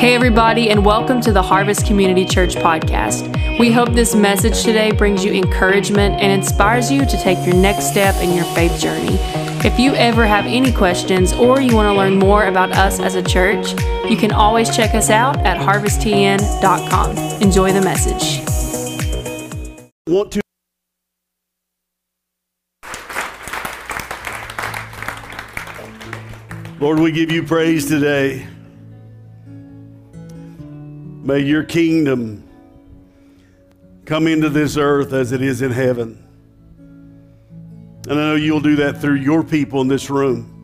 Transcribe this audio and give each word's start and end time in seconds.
Hey, 0.00 0.14
everybody, 0.14 0.70
and 0.70 0.82
welcome 0.82 1.20
to 1.20 1.30
the 1.30 1.42
Harvest 1.42 1.86
Community 1.86 2.24
Church 2.24 2.54
podcast. 2.54 3.58
We 3.58 3.70
hope 3.70 3.92
this 3.92 4.14
message 4.14 4.62
today 4.62 4.92
brings 4.92 5.22
you 5.22 5.30
encouragement 5.34 6.22
and 6.22 6.32
inspires 6.32 6.90
you 6.90 7.04
to 7.04 7.22
take 7.22 7.36
your 7.44 7.54
next 7.54 7.90
step 7.90 8.14
in 8.22 8.34
your 8.34 8.46
faith 8.54 8.80
journey. 8.80 9.18
If 9.62 9.78
you 9.78 9.92
ever 9.96 10.24
have 10.24 10.46
any 10.46 10.72
questions 10.72 11.34
or 11.34 11.60
you 11.60 11.76
want 11.76 11.88
to 11.88 11.92
learn 11.92 12.18
more 12.18 12.46
about 12.46 12.72
us 12.72 12.98
as 12.98 13.14
a 13.14 13.22
church, 13.22 13.72
you 14.08 14.16
can 14.16 14.32
always 14.32 14.74
check 14.74 14.94
us 14.94 15.10
out 15.10 15.36
at 15.44 15.58
harvesttn.com. 15.58 17.42
Enjoy 17.42 17.70
the 17.70 17.82
message. 17.82 18.40
want 20.06 20.32
to 20.32 20.40
Lord, 26.80 26.98
we 27.00 27.12
give 27.12 27.30
you 27.30 27.42
praise 27.42 27.84
today. 27.84 28.46
May 31.22 31.40
your 31.40 31.64
kingdom 31.64 32.48
come 34.06 34.26
into 34.26 34.48
this 34.48 34.76
earth 34.78 35.12
as 35.12 35.32
it 35.32 35.42
is 35.42 35.60
in 35.60 35.70
heaven. 35.70 36.26
And 38.08 38.12
I 38.12 38.14
know 38.14 38.34
you'll 38.34 38.60
do 38.60 38.76
that 38.76 39.00
through 39.00 39.16
your 39.16 39.44
people 39.44 39.82
in 39.82 39.88
this 39.88 40.08
room. 40.08 40.56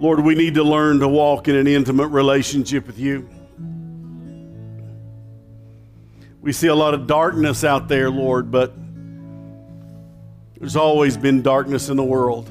Lord, 0.00 0.20
we 0.20 0.34
need 0.34 0.54
to 0.54 0.62
learn 0.64 1.00
to 1.00 1.08
walk 1.08 1.48
in 1.48 1.56
an 1.56 1.66
intimate 1.66 2.08
relationship 2.08 2.86
with 2.86 2.98
you. 2.98 3.28
We 6.40 6.52
see 6.52 6.68
a 6.68 6.74
lot 6.74 6.94
of 6.94 7.06
darkness 7.06 7.62
out 7.62 7.88
there, 7.88 8.08
Lord, 8.08 8.50
but 8.50 8.72
there's 10.58 10.76
always 10.76 11.16
been 11.16 11.42
darkness 11.42 11.90
in 11.90 11.96
the 11.96 12.04
world. 12.04 12.50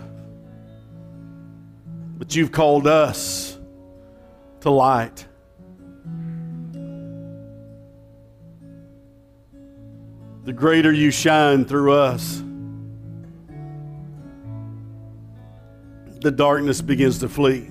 But 2.17 2.35
you've 2.35 2.52
called 2.52 2.88
us 2.88 3.57
to 4.62 4.71
light. 4.71 5.25
The 10.45 10.53
greater 10.53 10.91
you 10.91 11.11
shine 11.11 11.66
through 11.66 11.94
us, 11.94 12.41
the 16.22 16.31
darkness 16.31 16.81
begins 16.81 17.19
to 17.19 17.30
flee. 17.30 17.69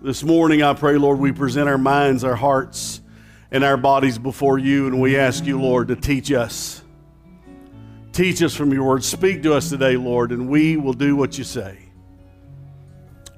This 0.00 0.22
morning, 0.22 0.62
I 0.62 0.74
pray, 0.74 0.96
Lord, 0.96 1.18
we 1.18 1.32
present 1.32 1.68
our 1.68 1.78
minds, 1.78 2.22
our 2.22 2.36
hearts, 2.36 3.00
and 3.50 3.64
our 3.64 3.76
bodies 3.76 4.16
before 4.16 4.58
you, 4.58 4.86
and 4.86 5.00
we 5.00 5.16
ask 5.16 5.44
you, 5.44 5.60
Lord, 5.60 5.88
to 5.88 5.96
teach 5.96 6.30
us. 6.30 6.84
Teach 8.12 8.42
us 8.42 8.54
from 8.54 8.72
your 8.72 8.84
word. 8.84 9.02
Speak 9.02 9.42
to 9.42 9.54
us 9.54 9.70
today, 9.70 9.96
Lord, 9.96 10.30
and 10.30 10.48
we 10.48 10.76
will 10.76 10.92
do 10.92 11.16
what 11.16 11.36
you 11.36 11.42
say. 11.42 11.87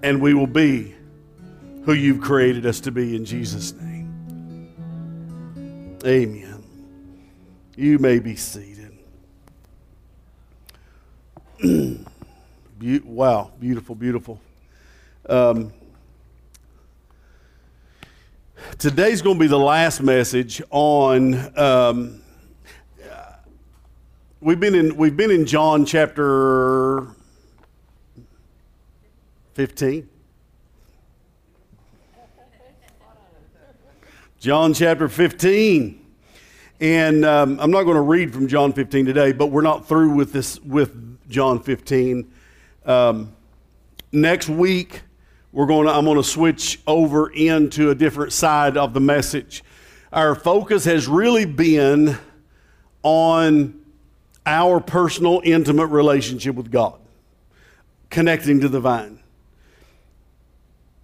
And 0.03 0.21
we 0.21 0.35
will 0.35 0.47
be 0.47 0.95
who 1.85 1.93
you've 1.93 2.21
created 2.21 2.67
us 2.67 2.81
to 2.81 2.91
be 2.91 3.17
in 3.17 3.25
Jesus' 3.25 3.73
name. 3.73 3.91
Amen. 6.05 6.63
You 7.77 7.99
may 7.99 8.19
be 8.19 8.37
seated. 8.37 8.99
Be- 12.79 13.01
wow, 13.01 13.51
beautiful, 13.61 13.95
beautiful. 13.95 14.41
Um, 15.29 15.73
today's 18.79 19.21
going 19.21 19.37
to 19.37 19.41
be 19.41 19.47
the 19.47 19.59
last 19.59 20.01
message 20.01 20.63
on. 20.71 21.59
Um, 21.59 22.23
we've 24.41 24.59
been 24.59 24.75
in 24.75 24.97
we've 24.97 25.17
been 25.17 25.31
in 25.31 25.45
John 25.45 25.85
chapter 25.85 27.09
fifteen. 29.61 30.09
John 34.39 34.73
chapter 34.73 35.07
fifteen. 35.07 35.99
And 36.81 37.27
um, 37.27 37.61
I'm 37.61 37.71
not 37.71 37.83
going 37.83 37.97
to 37.97 38.01
read 38.01 38.33
from 38.33 38.49
John 38.49 38.73
15 38.73 39.05
today, 39.05 39.33
but 39.33 39.49
we're 39.49 39.61
not 39.61 39.87
through 39.87 40.15
with 40.15 40.33
this 40.33 40.59
with 40.61 41.29
John 41.29 41.61
15. 41.61 42.33
Um, 42.87 43.37
next 44.13 44.49
week, 44.49 45.03
we're 45.53 45.67
going 45.67 45.87
to, 45.89 45.93
I'm 45.93 46.07
going 46.07 46.17
to 46.17 46.25
switch 46.25 46.81
over 46.87 47.31
into 47.31 47.91
a 47.91 47.95
different 47.95 48.33
side 48.33 48.79
of 48.79 48.95
the 48.95 49.01
message. 49.01 49.63
Our 50.11 50.35
focus 50.35 50.87
has 50.87 51.07
really 51.07 51.45
been 51.45 52.17
on 53.03 53.79
our 54.47 54.81
personal, 54.81 55.43
intimate 55.45 55.89
relationship 55.89 56.57
with 56.57 56.71
God, 56.71 56.99
connecting 58.09 58.61
to 58.61 58.71
the 58.71 58.81
vine. 58.81 59.20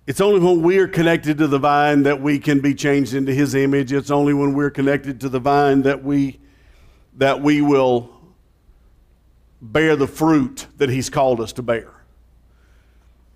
It's 0.07 0.21
only 0.21 0.39
when 0.39 0.63
we 0.63 0.79
are 0.79 0.87
connected 0.87 1.39
to 1.39 1.49
the 1.49 1.59
vine 1.59 2.05
that 2.05 2.21
we 2.21 2.39
can 2.39 2.61
be 2.61 2.75
changed 2.75 3.13
into 3.13 3.35
his 3.35 3.57
image. 3.57 3.93
It's 3.93 4.11
only 4.11 4.33
when 4.35 4.55
we're 4.55 4.71
connected 4.71 5.21
to 5.23 5.29
the 5.29 5.41
vine 5.41 5.83
that 5.83 6.05
we 6.05 6.39
that 7.17 7.41
we 7.41 7.61
will 7.61 8.11
bear 9.61 9.97
the 9.97 10.07
fruit 10.07 10.67
that 10.77 10.91
he's 10.91 11.11
called 11.11 11.41
us 11.41 11.53
to 11.55 11.63
bear. 11.63 11.91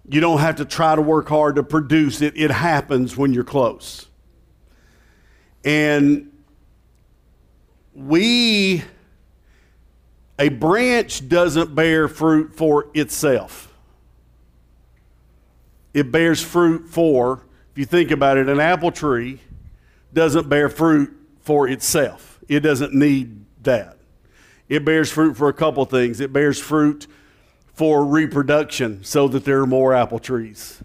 You 0.08 0.20
don't 0.20 0.38
have 0.38 0.56
to 0.56 0.64
try 0.64 0.94
to 0.94 1.02
work 1.02 1.28
hard 1.28 1.56
to 1.56 1.62
produce 1.62 2.20
it. 2.20 2.34
It 2.36 2.50
happens 2.50 3.16
when 3.16 3.32
you're 3.32 3.42
close. 3.42 4.06
And 5.64 6.30
we 7.94 8.84
a 10.38 10.50
branch 10.50 11.28
doesn't 11.28 11.74
bear 11.74 12.06
fruit 12.06 12.54
for 12.54 12.86
itself 12.94 13.69
it 15.92 16.12
bears 16.12 16.42
fruit 16.42 16.88
for, 16.88 17.46
if 17.72 17.78
you 17.78 17.84
think 17.84 18.10
about 18.10 18.36
it, 18.36 18.48
an 18.48 18.60
apple 18.60 18.92
tree 18.92 19.40
doesn't 20.12 20.48
bear 20.48 20.68
fruit 20.68 21.16
for 21.40 21.68
itself. 21.68 22.38
It 22.48 22.60
doesn't 22.60 22.94
need 22.94 23.44
that. 23.62 23.98
It 24.68 24.84
bears 24.84 25.10
fruit 25.10 25.36
for 25.36 25.48
a 25.48 25.52
couple 25.52 25.84
things. 25.84 26.20
It 26.20 26.32
bears 26.32 26.58
fruit 26.58 27.06
for 27.74 28.04
reproduction 28.04 29.02
so 29.02 29.28
that 29.28 29.44
there 29.44 29.60
are 29.60 29.66
more 29.66 29.94
apple 29.94 30.18
trees 30.18 30.82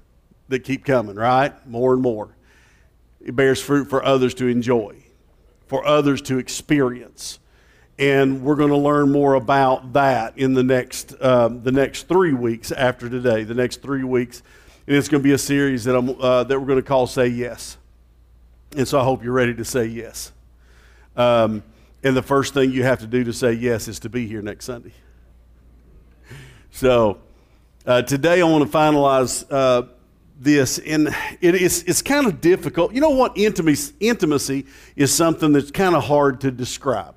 that 0.48 0.60
keep 0.60 0.86
coming, 0.86 1.16
right? 1.16 1.54
More 1.68 1.94
and 1.94 2.02
more. 2.02 2.36
It 3.22 3.36
bears 3.36 3.62
fruit 3.62 3.90
for 3.90 4.04
others 4.04 4.34
to 4.36 4.48
enjoy, 4.48 5.04
for 5.68 5.86
others 5.86 6.22
to 6.24 6.38
experience. 6.38 7.40
And 7.98 8.44
we're 8.44 8.56
going 8.56 8.70
to 8.70 8.78
learn 8.78 9.12
more 9.12 9.36
about 9.36 9.94
that 9.94 10.38
in 10.38 10.54
the 10.54 10.64
next, 10.64 11.16
um, 11.22 11.64
the 11.64 11.72
next 11.72 12.08
three 12.08 12.34
weeks 12.34 12.72
after 12.72 13.10
today. 13.10 13.44
The 13.44 13.54
next 13.54 13.82
three 13.82 14.04
weeks 14.04 14.44
and 14.88 14.96
it's 14.96 15.08
going 15.08 15.22
to 15.22 15.28
be 15.28 15.34
a 15.34 15.38
series 15.38 15.84
that, 15.86 15.96
I'm, 15.96 16.10
uh, 16.22 16.44
that 16.44 16.60
we're 16.60 16.68
going 16.68 16.80
to 16.80 16.88
call 16.88 17.08
Say 17.08 17.28
Yes. 17.28 17.78
And 18.76 18.88
so 18.88 19.00
I 19.00 19.04
hope 19.04 19.24
you're 19.24 19.34
ready 19.34 19.54
to 19.56 19.66
say 19.66 19.86
yes. 19.86 20.34
Um, 21.16 21.64
and 22.04 22.16
the 22.16 22.22
first 22.22 22.54
thing 22.54 22.72
you 22.72 22.84
have 22.84 23.00
to 23.00 23.08
do 23.08 23.24
to 23.24 23.32
say 23.32 23.54
yes 23.54 23.88
is 23.88 24.00
to 24.00 24.10
be 24.10 24.28
here 24.28 24.42
next 24.42 24.66
Sunday. 24.66 24.92
So 26.72 27.20
uh, 27.86 28.02
today 28.02 28.42
I 28.42 28.44
want 28.44 28.70
to 28.70 28.78
finalize 28.78 29.46
uh, 29.50 29.88
this, 30.38 30.78
and 30.80 31.08
it 31.40 31.56
is, 31.56 31.84
it's 31.84 32.02
kind 32.02 32.28
of 32.28 32.42
difficult. 32.42 32.94
You 32.94 33.00
know 33.00 33.12
what? 33.12 33.38
Intimacy, 33.38 33.94
intimacy 34.02 34.66
is 34.98 35.14
something 35.14 35.54
that's 35.54 35.72
kind 35.72 35.96
of 35.96 36.04
hard 36.04 36.42
to 36.42 36.52
describe 36.52 37.16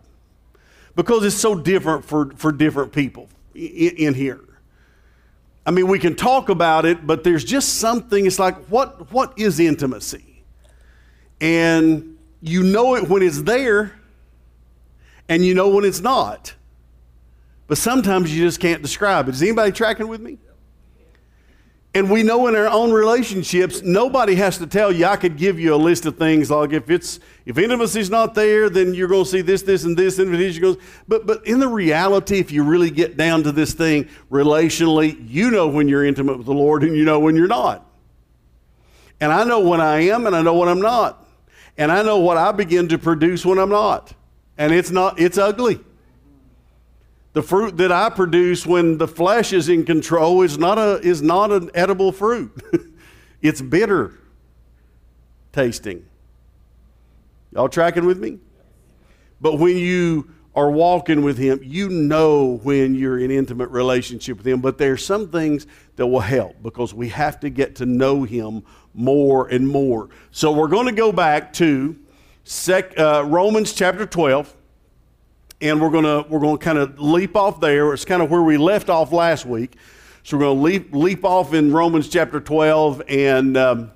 because 0.94 1.24
it's 1.24 1.36
so 1.36 1.56
different 1.56 2.04
for, 2.04 2.30
for 2.36 2.52
different 2.52 2.92
people 2.92 3.28
in, 3.54 3.96
in 3.96 4.14
here. 4.14 4.40
I 5.68 5.70
mean, 5.70 5.86
we 5.86 5.98
can 5.98 6.16
talk 6.16 6.48
about 6.48 6.86
it, 6.86 7.06
but 7.06 7.24
there's 7.24 7.44
just 7.44 7.74
something, 7.74 8.24
it's 8.24 8.38
like, 8.38 8.56
what, 8.68 9.12
what 9.12 9.38
is 9.38 9.60
intimacy? 9.60 10.42
And 11.42 12.16
you 12.40 12.62
know 12.62 12.94
it 12.94 13.06
when 13.06 13.20
it's 13.20 13.42
there, 13.42 13.92
and 15.28 15.44
you 15.44 15.52
know 15.52 15.68
when 15.68 15.84
it's 15.84 16.00
not. 16.00 16.54
But 17.66 17.76
sometimes 17.76 18.34
you 18.34 18.42
just 18.42 18.60
can't 18.60 18.80
describe 18.80 19.28
it. 19.28 19.34
Is 19.34 19.42
anybody 19.42 19.70
tracking 19.70 20.08
with 20.08 20.22
me? 20.22 20.38
And 21.94 22.10
we 22.10 22.22
know 22.22 22.46
in 22.48 22.54
our 22.54 22.68
own 22.68 22.92
relationships, 22.92 23.82
nobody 23.82 24.34
has 24.34 24.58
to 24.58 24.66
tell 24.66 24.92
you. 24.92 25.06
I 25.06 25.16
could 25.16 25.38
give 25.38 25.58
you 25.58 25.74
a 25.74 25.76
list 25.76 26.04
of 26.04 26.18
things 26.18 26.50
like 26.50 26.72
if 26.72 26.90
it's 26.90 27.18
if 27.46 27.56
intimacy's 27.56 28.10
not 28.10 28.34
there, 28.34 28.68
then 28.68 28.92
you're 28.92 29.08
going 29.08 29.24
to 29.24 29.30
see 29.30 29.40
this, 29.40 29.62
this, 29.62 29.84
and 29.84 29.96
this. 29.96 30.18
And 30.18 30.34
it 30.34 30.60
goes, 30.60 30.76
but 31.08 31.26
but 31.26 31.46
in 31.46 31.60
the 31.60 31.68
reality, 31.68 32.38
if 32.38 32.52
you 32.52 32.62
really 32.62 32.90
get 32.90 33.16
down 33.16 33.42
to 33.44 33.52
this 33.52 33.72
thing 33.72 34.08
relationally, 34.30 35.16
you 35.28 35.50
know 35.50 35.66
when 35.66 35.88
you're 35.88 36.04
intimate 36.04 36.36
with 36.36 36.46
the 36.46 36.54
Lord, 36.54 36.84
and 36.84 36.94
you 36.94 37.04
know 37.04 37.20
when 37.20 37.36
you're 37.36 37.48
not. 37.48 37.86
And 39.20 39.32
I 39.32 39.44
know 39.44 39.60
when 39.60 39.80
I 39.80 40.00
am, 40.08 40.26
and 40.26 40.36
I 40.36 40.42
know 40.42 40.54
when 40.54 40.68
I'm 40.68 40.80
not, 40.80 41.26
and 41.78 41.90
I 41.90 42.02
know 42.02 42.18
what 42.18 42.36
I 42.36 42.52
begin 42.52 42.88
to 42.88 42.98
produce 42.98 43.46
when 43.46 43.58
I'm 43.58 43.70
not, 43.70 44.12
and 44.58 44.74
it's 44.74 44.90
not 44.90 45.18
it's 45.18 45.38
ugly. 45.38 45.80
The 47.34 47.42
fruit 47.42 47.76
that 47.76 47.92
I 47.92 48.10
produce 48.10 48.66
when 48.66 48.98
the 48.98 49.06
flesh 49.06 49.52
is 49.52 49.68
in 49.68 49.84
control 49.84 50.42
is 50.42 50.58
not, 50.58 50.78
a, 50.78 50.98
is 51.00 51.22
not 51.22 51.52
an 51.52 51.70
edible 51.74 52.10
fruit. 52.10 52.50
it's 53.42 53.60
bitter 53.60 54.14
tasting. 55.52 56.06
Y'all 57.52 57.68
tracking 57.68 58.06
with 58.06 58.18
me? 58.18 58.38
But 59.40 59.58
when 59.58 59.76
you 59.76 60.30
are 60.54 60.70
walking 60.70 61.22
with 61.22 61.38
Him, 61.38 61.60
you 61.62 61.88
know 61.88 62.58
when 62.62 62.94
you're 62.94 63.18
in 63.18 63.30
intimate 63.30 63.70
relationship 63.70 64.38
with 64.38 64.46
Him. 64.46 64.60
But 64.60 64.78
there 64.78 64.92
are 64.92 64.96
some 64.96 65.28
things 65.28 65.66
that 65.96 66.06
will 66.06 66.20
help 66.20 66.62
because 66.62 66.92
we 66.92 67.08
have 67.10 67.38
to 67.40 67.50
get 67.50 67.76
to 67.76 67.86
know 67.86 68.24
Him 68.24 68.64
more 68.94 69.48
and 69.48 69.68
more. 69.68 70.08
So 70.30 70.50
we're 70.50 70.68
going 70.68 70.86
to 70.86 70.92
go 70.92 71.12
back 71.12 71.52
to 71.54 71.96
sec, 72.42 72.98
uh, 72.98 73.24
Romans 73.26 73.72
chapter 73.72 74.04
12 74.04 74.54
and 75.60 75.80
we're 75.80 75.90
gonna 75.90 76.22
we're 76.28 76.40
gonna 76.40 76.58
kind 76.58 76.78
of 76.78 77.00
leap 77.00 77.36
off 77.36 77.60
there. 77.60 77.92
It's 77.92 78.04
kind 78.04 78.22
of 78.22 78.30
where 78.30 78.42
we 78.42 78.56
left 78.56 78.88
off 78.88 79.12
last 79.12 79.44
week. 79.44 79.76
So 80.22 80.36
we're 80.36 80.44
gonna 80.44 80.60
leap 80.60 80.92
leap 80.92 81.24
off 81.24 81.52
in 81.54 81.72
Romans 81.72 82.08
chapter 82.08 82.40
12 82.40 83.02
and 83.08 83.56
um, 83.56 83.90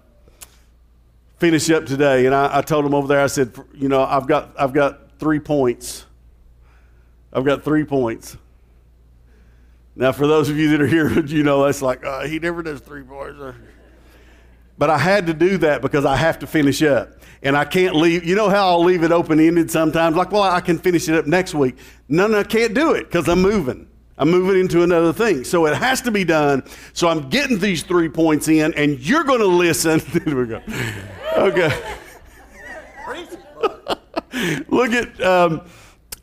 finish 1.38 1.70
up 1.70 1.86
today. 1.86 2.26
And 2.26 2.34
I, 2.34 2.58
I 2.58 2.62
told 2.62 2.84
him 2.84 2.94
over 2.94 3.06
there, 3.06 3.20
I 3.20 3.26
said, 3.26 3.54
you 3.74 3.88
know, 3.88 4.02
I've 4.04 4.26
got 4.26 4.50
I've 4.58 4.72
got 4.72 5.18
three 5.18 5.40
points. 5.40 6.06
I've 7.32 7.44
got 7.44 7.62
three 7.62 7.84
points. 7.84 8.36
Now, 9.94 10.12
for 10.12 10.26
those 10.26 10.48
of 10.48 10.56
you 10.56 10.70
that 10.70 10.80
are 10.80 10.86
here, 10.86 11.20
you 11.26 11.42
know 11.42 11.64
that's 11.64 11.82
like 11.82 12.04
uh, 12.04 12.26
he 12.26 12.38
never 12.38 12.62
does 12.62 12.80
three 12.80 13.02
points. 13.02 13.38
But 14.78 14.90
I 14.90 14.98
had 14.98 15.26
to 15.26 15.34
do 15.34 15.58
that 15.58 15.80
because 15.80 16.04
I 16.04 16.16
have 16.16 16.40
to 16.40 16.46
finish 16.46 16.82
up. 16.82 17.21
And 17.42 17.56
I 17.56 17.64
can't 17.64 17.96
leave. 17.96 18.24
You 18.24 18.36
know 18.36 18.48
how 18.48 18.68
I'll 18.68 18.84
leave 18.84 19.02
it 19.02 19.10
open 19.10 19.40
ended 19.40 19.70
sometimes? 19.70 20.16
Like, 20.16 20.30
well, 20.30 20.42
I 20.42 20.60
can 20.60 20.78
finish 20.78 21.08
it 21.08 21.16
up 21.16 21.26
next 21.26 21.54
week. 21.54 21.76
No, 22.08 22.26
no, 22.26 22.40
I 22.40 22.44
can't 22.44 22.72
do 22.72 22.92
it 22.92 23.04
because 23.04 23.28
I'm 23.28 23.42
moving. 23.42 23.88
I'm 24.18 24.30
moving 24.30 24.60
into 24.60 24.82
another 24.84 25.12
thing. 25.12 25.42
So 25.42 25.66
it 25.66 25.74
has 25.74 26.00
to 26.02 26.12
be 26.12 26.22
done. 26.22 26.62
So 26.92 27.08
I'm 27.08 27.28
getting 27.28 27.58
these 27.58 27.82
three 27.82 28.08
points 28.08 28.46
in, 28.46 28.72
and 28.74 29.00
you're 29.00 29.24
going 29.24 29.40
to 29.40 29.46
listen. 29.46 29.98
Here 30.24 30.40
we 30.40 30.46
go. 30.46 30.62
Okay. 31.36 31.96
look 34.68 34.92
at. 34.92 35.20
Um, 35.20 35.62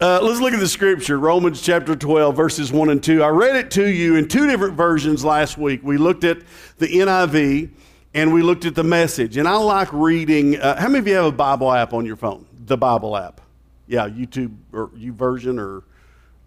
uh, 0.02 0.18
let's 0.24 0.40
look 0.40 0.54
at 0.54 0.62
the 0.62 0.68
scripture, 0.68 1.20
Romans 1.20 1.62
chapter 1.62 1.94
12, 1.94 2.34
verses 2.34 2.72
1 2.72 2.90
and 2.90 3.04
2. 3.04 3.22
I 3.22 3.28
read 3.28 3.58
it 3.58 3.70
to 3.72 3.86
you 3.86 4.16
in 4.16 4.30
two 4.30 4.48
different 4.48 4.76
versions 4.76 5.26
last 5.26 5.58
week. 5.58 5.82
We 5.84 5.98
looked 5.98 6.24
at 6.24 6.38
the 6.78 6.88
NIV 6.88 7.70
and 8.14 8.34
we 8.34 8.42
looked 8.42 8.66
at 8.66 8.76
the 8.76 8.84
message. 8.84 9.38
And 9.38 9.48
I 9.48 9.56
like 9.58 9.92
reading. 9.94 10.60
Uh, 10.60 10.80
how 10.80 10.88
many 10.88 11.00
of 11.00 11.08
you 11.08 11.16
have 11.16 11.26
a 11.26 11.32
Bible 11.32 11.72
app 11.72 11.94
on 11.94 12.06
your 12.06 12.16
phone? 12.16 12.46
The 12.66 12.78
Bible 12.78 13.16
app. 13.16 13.42
Yeah, 13.88 14.08
YouTube 14.08 14.56
or 14.72 14.90
YouVersion 14.90 15.60
or 15.60 15.84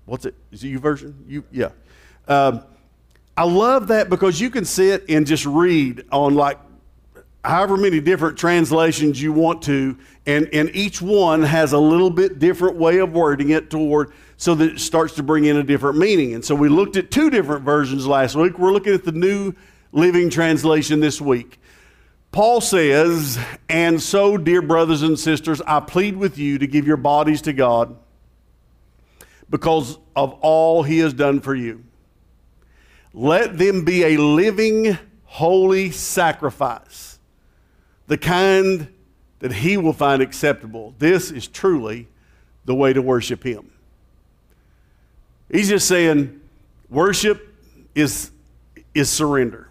what's 0.07 0.25
it? 0.25 0.35
Is 0.51 0.63
it 0.65 0.69
YouVersion? 0.69 1.15
You 1.27 1.45
yeah. 1.51 1.71
Um, 2.29 2.65
I 3.37 3.45
love 3.45 3.89
that 3.89 4.11
because 4.11 4.41
you 4.41 4.51
can 4.51 4.65
sit 4.65 5.05
and 5.09 5.27
just 5.27 5.47
read 5.47 6.05
on 6.13 6.35
like 6.35 6.59
however 7.45 7.77
many 7.77 8.01
different 8.01 8.39
translations 8.39 9.21
you 9.21 9.33
want 9.33 9.63
to, 9.63 9.99
and, 10.27 10.49
and 10.53 10.71
each 10.75 11.03
one 11.03 11.43
has 11.43 11.73
a 11.73 11.79
little 11.79 12.11
bit 12.11 12.39
different 12.39 12.77
way 12.77 12.99
of 12.99 13.13
wording 13.13 13.51
it 13.51 13.71
toward 13.71 14.13
so 14.37 14.55
that 14.55 14.73
it 14.73 14.81
starts 14.81 15.15
to 15.15 15.23
bring 15.23 15.45
in 15.45 15.57
a 15.57 15.63
different 15.63 15.99
meaning. 15.99 16.35
And 16.35 16.45
so 16.45 16.55
we 16.55 16.69
looked 16.69 16.97
at 16.97 17.11
two 17.11 17.31
different 17.31 17.65
versions 17.65 18.07
last 18.07 18.37
week. 18.37 18.59
We're 18.59 18.73
looking 18.73 18.95
at 18.95 19.05
the 19.05 19.13
New 19.13 19.55
Living 19.93 20.31
Translation 20.31 21.01
this 21.01 21.21
week. 21.21 21.61
Paul 22.33 22.61
says, 22.61 23.39
And 23.69 24.01
so, 24.01 24.37
dear 24.39 24.63
brothers 24.63 25.03
and 25.03 25.19
sisters, 25.19 25.61
I 25.67 25.81
plead 25.81 26.17
with 26.17 26.39
you 26.39 26.59
to 26.59 26.67
give 26.67 26.87
your 26.87 26.97
bodies 26.97 27.43
to 27.43 27.53
God 27.53 27.97
because 29.51 29.99
of 30.17 30.33
all 30.41 30.83
he 30.83 30.99
has 31.01 31.13
done 31.13 31.41
for 31.41 31.55
you. 31.55 31.85
Let 33.13 33.59
them 33.59 33.85
be 33.85 34.05
a 34.05 34.17
living, 34.17 34.97
holy 35.25 35.91
sacrifice 35.91 37.13
the 38.07 38.19
kind 38.19 38.89
that 39.39 39.53
he 39.53 39.77
will 39.77 39.93
find 39.93 40.23
acceptable. 40.23 40.95
This 40.99 41.31
is 41.31 41.49
truly 41.49 42.09
the 42.65 42.75
way 42.75 42.93
to 42.93 43.03
worship 43.03 43.43
him. 43.43 43.71
He's 45.51 45.69
just 45.69 45.89
saying 45.89 46.41
worship 46.89 47.55
is, 47.95 48.31
is 48.95 49.11
surrender. 49.11 49.69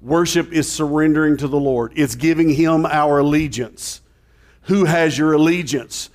Worship 0.00 0.52
is 0.52 0.70
surrendering 0.70 1.36
to 1.38 1.48
the 1.48 1.58
Lord, 1.58 1.92
it's 1.96 2.14
giving 2.14 2.50
him 2.50 2.86
our 2.86 3.18
allegiance. 3.18 4.00
Who 4.62 4.84
has 4.84 5.16
your 5.16 5.32
allegiance? 5.32 6.10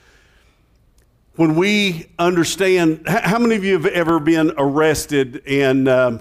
When 1.36 1.56
we 1.56 2.06
understand, 2.20 3.08
how 3.08 3.40
many 3.40 3.56
of 3.56 3.64
you 3.64 3.74
have 3.74 3.88
ever 3.88 4.20
been 4.20 4.54
arrested 4.56 5.42
and 5.48 5.90
um, 5.90 6.20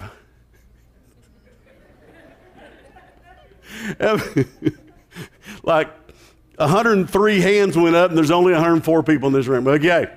like 5.63 5.89
103 6.55 7.41
hands 7.41 7.77
went 7.77 7.95
up 7.95 8.09
and 8.09 8.17
there's 8.17 8.31
only 8.31 8.53
104 8.53 9.03
people 9.03 9.27
in 9.27 9.33
this 9.33 9.47
room. 9.47 9.67
Okay. 9.67 10.07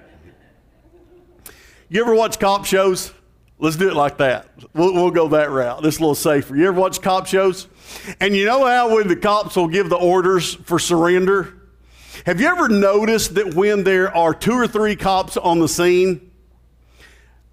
You 1.88 2.00
ever 2.00 2.14
watch 2.14 2.38
cop 2.38 2.64
shows? 2.64 3.12
Let's 3.58 3.76
do 3.76 3.88
it 3.88 3.94
like 3.97 4.19
that. 4.19 4.50
We'll, 4.75 4.93
we'll 4.93 5.11
go 5.11 5.29
that 5.29 5.50
route. 5.50 5.82
This 5.82 5.97
a 5.97 6.00
little 6.00 6.14
safer. 6.14 6.55
You 6.55 6.69
ever 6.69 6.79
watch 6.79 7.00
cop 7.00 7.26
shows? 7.26 7.69
And 8.20 8.37
you 8.37 8.44
know 8.44 8.67
how 8.67 8.94
when 8.94 9.08
the 9.08 9.17
cops 9.17 9.56
will 9.56 9.69
give 9.69 9.88
the 9.88 9.97
orders 9.97 10.55
for 10.55 10.79
surrender? 10.79 11.55
Have 12.26 12.41
you 12.41 12.49
ever 12.49 12.69
noticed 12.69 13.35
that 13.37 13.55
when 13.55 13.85
there 13.85 14.14
are 14.14 14.35
two 14.35 14.53
or 14.53 14.69
three 14.69 14.94
cops 14.94 15.37
on 15.37 15.58
the 15.58 15.69
scene 15.69 16.31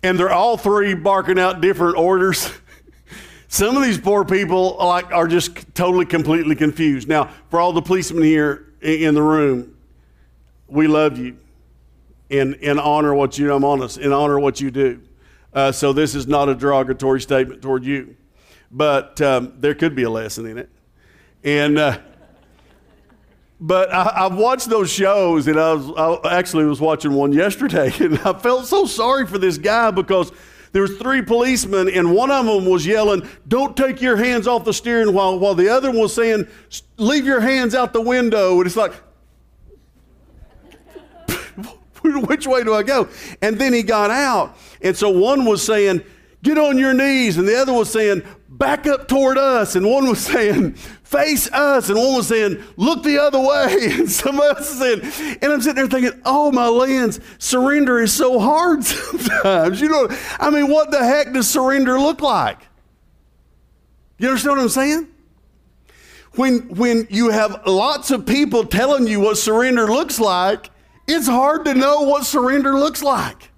and 0.02 0.20
they're 0.20 0.32
all 0.32 0.58
three 0.58 0.94
barking 0.94 1.40
out 1.40 1.62
different 1.62 1.98
orders? 1.98 2.52
Some 3.48 3.78
of 3.78 3.84
these 3.84 4.00
poor 4.00 4.26
people 4.26 4.78
like 4.80 5.12
are 5.14 5.28
just 5.28 5.76
totally 5.76 6.06
completely 6.06 6.56
confused. 6.56 7.08
Now, 7.08 7.30
for 7.50 7.62
all 7.62 7.72
the 7.72 7.82
policemen 7.82 8.24
here 8.24 8.74
in 8.82 9.14
the 9.14 9.22
room, 9.22 9.78
we 10.68 10.88
love 10.88 11.18
you 11.18 11.38
and, 12.30 12.56
and 12.56 12.80
honor 12.80 13.14
what 13.14 13.38
you 13.38 13.54
I'm 13.54 13.64
honest 13.64 13.98
and 13.98 14.12
honor 14.12 14.40
what 14.40 14.60
you 14.60 14.72
do. 14.72 15.02
Uh, 15.54 15.72
so 15.72 15.94
this 15.94 16.16
is 16.16 16.28
not 16.28 16.50
a 16.50 16.56
derogatory 16.56 17.22
statement 17.22 17.62
toward 17.62 17.86
you, 17.86 18.16
but 18.72 19.22
um, 19.22 19.54
there 19.58 19.76
could 19.76 19.96
be 19.96 20.04
a 20.04 20.10
lesson 20.10 20.46
in 20.48 20.58
it. 20.58 20.70
And 21.44 21.78
uh, 21.78 22.00
but 23.60 23.94
I, 23.94 24.24
have 24.24 24.36
watched 24.36 24.70
those 24.70 24.92
shows, 24.92 25.48
and 25.48 25.60
I, 25.60 25.74
was, 25.74 26.20
I 26.26 26.38
actually 26.38 26.66
was 26.66 26.82
watching 26.82 27.14
one 27.14 27.32
yesterday, 27.32 27.94
and 28.00 28.18
I 28.20 28.34
felt 28.34 28.66
so 28.66 28.86
sorry 28.86 29.28
for 29.28 29.38
this 29.38 29.58
guy 29.58 29.92
because 29.92 30.32
there 30.72 30.82
was 30.82 30.98
three 30.98 31.22
policemen, 31.22 31.88
and 31.88 32.14
one 32.14 32.32
of 32.32 32.46
them 32.46 32.66
was 32.66 32.86
yelling, 32.86 33.28
"Don't 33.48 33.78
take 33.78 34.02
your 34.02 34.18
hands 34.18 34.48
off 34.48 34.66
the 34.66 34.74
steering 34.74 35.14
wheel," 35.14 35.38
while 35.38 35.54
the 35.54 35.70
other 35.70 35.92
one 35.92 36.02
was 36.02 36.16
saying, 36.16 36.48
"Leave 36.98 37.26
your 37.26 37.42
hands 37.42 37.76
out 37.76 37.94
the 37.94 38.02
window." 38.02 38.58
And 38.58 38.66
it's 38.66 38.76
like, 38.76 38.94
which 42.28 42.48
way 42.48 42.64
do 42.64 42.74
I 42.74 42.84
go? 42.84 43.08
And 43.42 43.58
then 43.58 43.74
he 43.74 43.84
got 43.84 44.12
out, 44.12 44.58
and 44.82 44.96
so 44.96 45.10
one 45.10 45.46
was 45.46 45.64
saying, 45.64 46.04
"Get 46.42 46.58
on 46.58 46.78
your 46.78 46.94
knees," 46.94 47.38
and 47.38 47.48
the 47.48 47.60
other 47.60 47.74
was 47.74 47.92
saying, 47.92 48.24
"Back 48.50 48.88
up 48.88 49.08
toward 49.08 49.38
us," 49.38 49.76
and 49.76 49.86
one 49.86 50.08
was 50.08 50.20
saying, 50.26 50.76
face 51.14 51.48
us. 51.52 51.90
And 51.90 51.98
one 51.98 52.16
was 52.16 52.28
saying, 52.28 52.62
look 52.76 53.04
the 53.04 53.20
other 53.20 53.40
way. 53.40 53.92
And 54.04 54.12
somebody 54.12 54.50
else 54.50 54.60
was 54.60 54.80
saying, 54.80 55.38
and 55.42 55.54
I'm 55.54 55.62
sitting 55.62 55.76
there 55.76 55.88
thinking, 55.88 56.20
oh, 56.26 56.52
my 56.52 56.68
lands, 56.68 57.20
surrender 57.38 58.02
is 58.02 58.12
so 58.12 58.40
hard 58.40 58.84
sometimes. 58.84 59.80
You 59.80 59.90
know, 59.90 60.08
I 60.40 60.50
mean, 60.50 60.70
what 60.70 60.90
the 60.90 61.04
heck 61.04 61.32
does 61.32 61.48
surrender 61.48 62.00
look 62.00 62.22
like? 62.22 62.68
You 64.18 64.30
understand 64.30 64.58
what 64.58 64.64
I'm 64.64 64.70
saying? 64.70 65.08
When, 66.36 66.62
when 66.76 67.08
you 67.12 67.30
have 67.30 67.68
lots 67.68 68.10
of 68.10 68.26
people 68.26 68.64
telling 68.64 69.06
you 69.06 69.20
what 69.20 69.38
surrender 69.38 69.86
looks 69.86 70.20
like, 70.20 70.72
it's 71.08 71.28
hard 71.28 71.66
to 71.66 71.74
know 71.74 72.02
what 72.02 72.26
surrender 72.26 72.78
looks 72.78 73.04
like. 73.04 73.50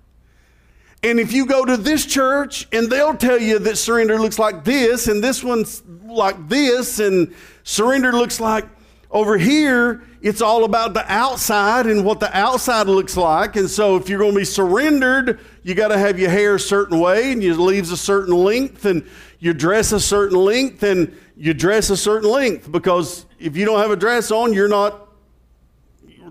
And 1.04 1.20
if 1.20 1.32
you 1.34 1.46
go 1.46 1.64
to 1.66 1.78
this 1.78 2.04
church 2.06 2.68
and 2.72 2.90
they'll 2.90 3.16
tell 3.16 3.40
you 3.40 3.60
that 3.60 3.75
surrender 3.78 4.20
looks 4.20 4.40
like 4.40 4.64
this, 4.64 5.08
and 5.08 5.24
this 5.24 5.44
one's 5.44 5.84
like 6.04 6.50
this, 6.50 7.00
and 7.00 7.36
surrender 7.64 8.12
looks 8.12 8.40
like 8.40 8.66
over 9.12 9.38
here, 9.38 10.04
it's 10.24 10.42
all 10.42 10.64
about 10.64 10.96
the 10.96 11.06
outside 11.12 11.86
and 11.86 12.04
what 12.04 12.20
the 12.20 12.36
outside 12.36 12.88
looks 12.88 13.16
like. 13.16 13.56
And 13.56 13.70
so 13.70 13.96
if 13.98 14.10
you're 14.10 14.18
going 14.18 14.34
to 14.34 14.40
be 14.40 14.46
surrendered, 14.46 15.40
you 15.62 15.75
got 15.75 15.90
to 15.90 15.98
have 16.00 16.18
your 16.18 16.32
hair 16.32 16.56
a 16.56 16.60
certain 16.60 17.00
way, 17.00 17.32
and 17.32 17.44
your 17.44 17.54
leaves 17.54 17.92
a 17.92 17.98
certain 17.98 18.34
length, 18.34 18.86
and 18.86 19.08
you 19.38 19.54
dress 19.54 19.92
a 19.92 20.00
certain 20.00 20.40
length, 20.40 20.82
and 20.82 21.16
you 21.38 21.54
dress 21.54 21.92
a 21.92 21.98
certain 21.98 22.32
length. 22.32 22.72
Because 22.72 23.28
if 23.40 23.56
you 23.56 23.66
don't 23.66 23.80
have 23.80 23.92
a 23.92 23.96
dress 23.96 24.32
on, 24.32 24.54
you're 24.54 24.68
not 24.68 25.08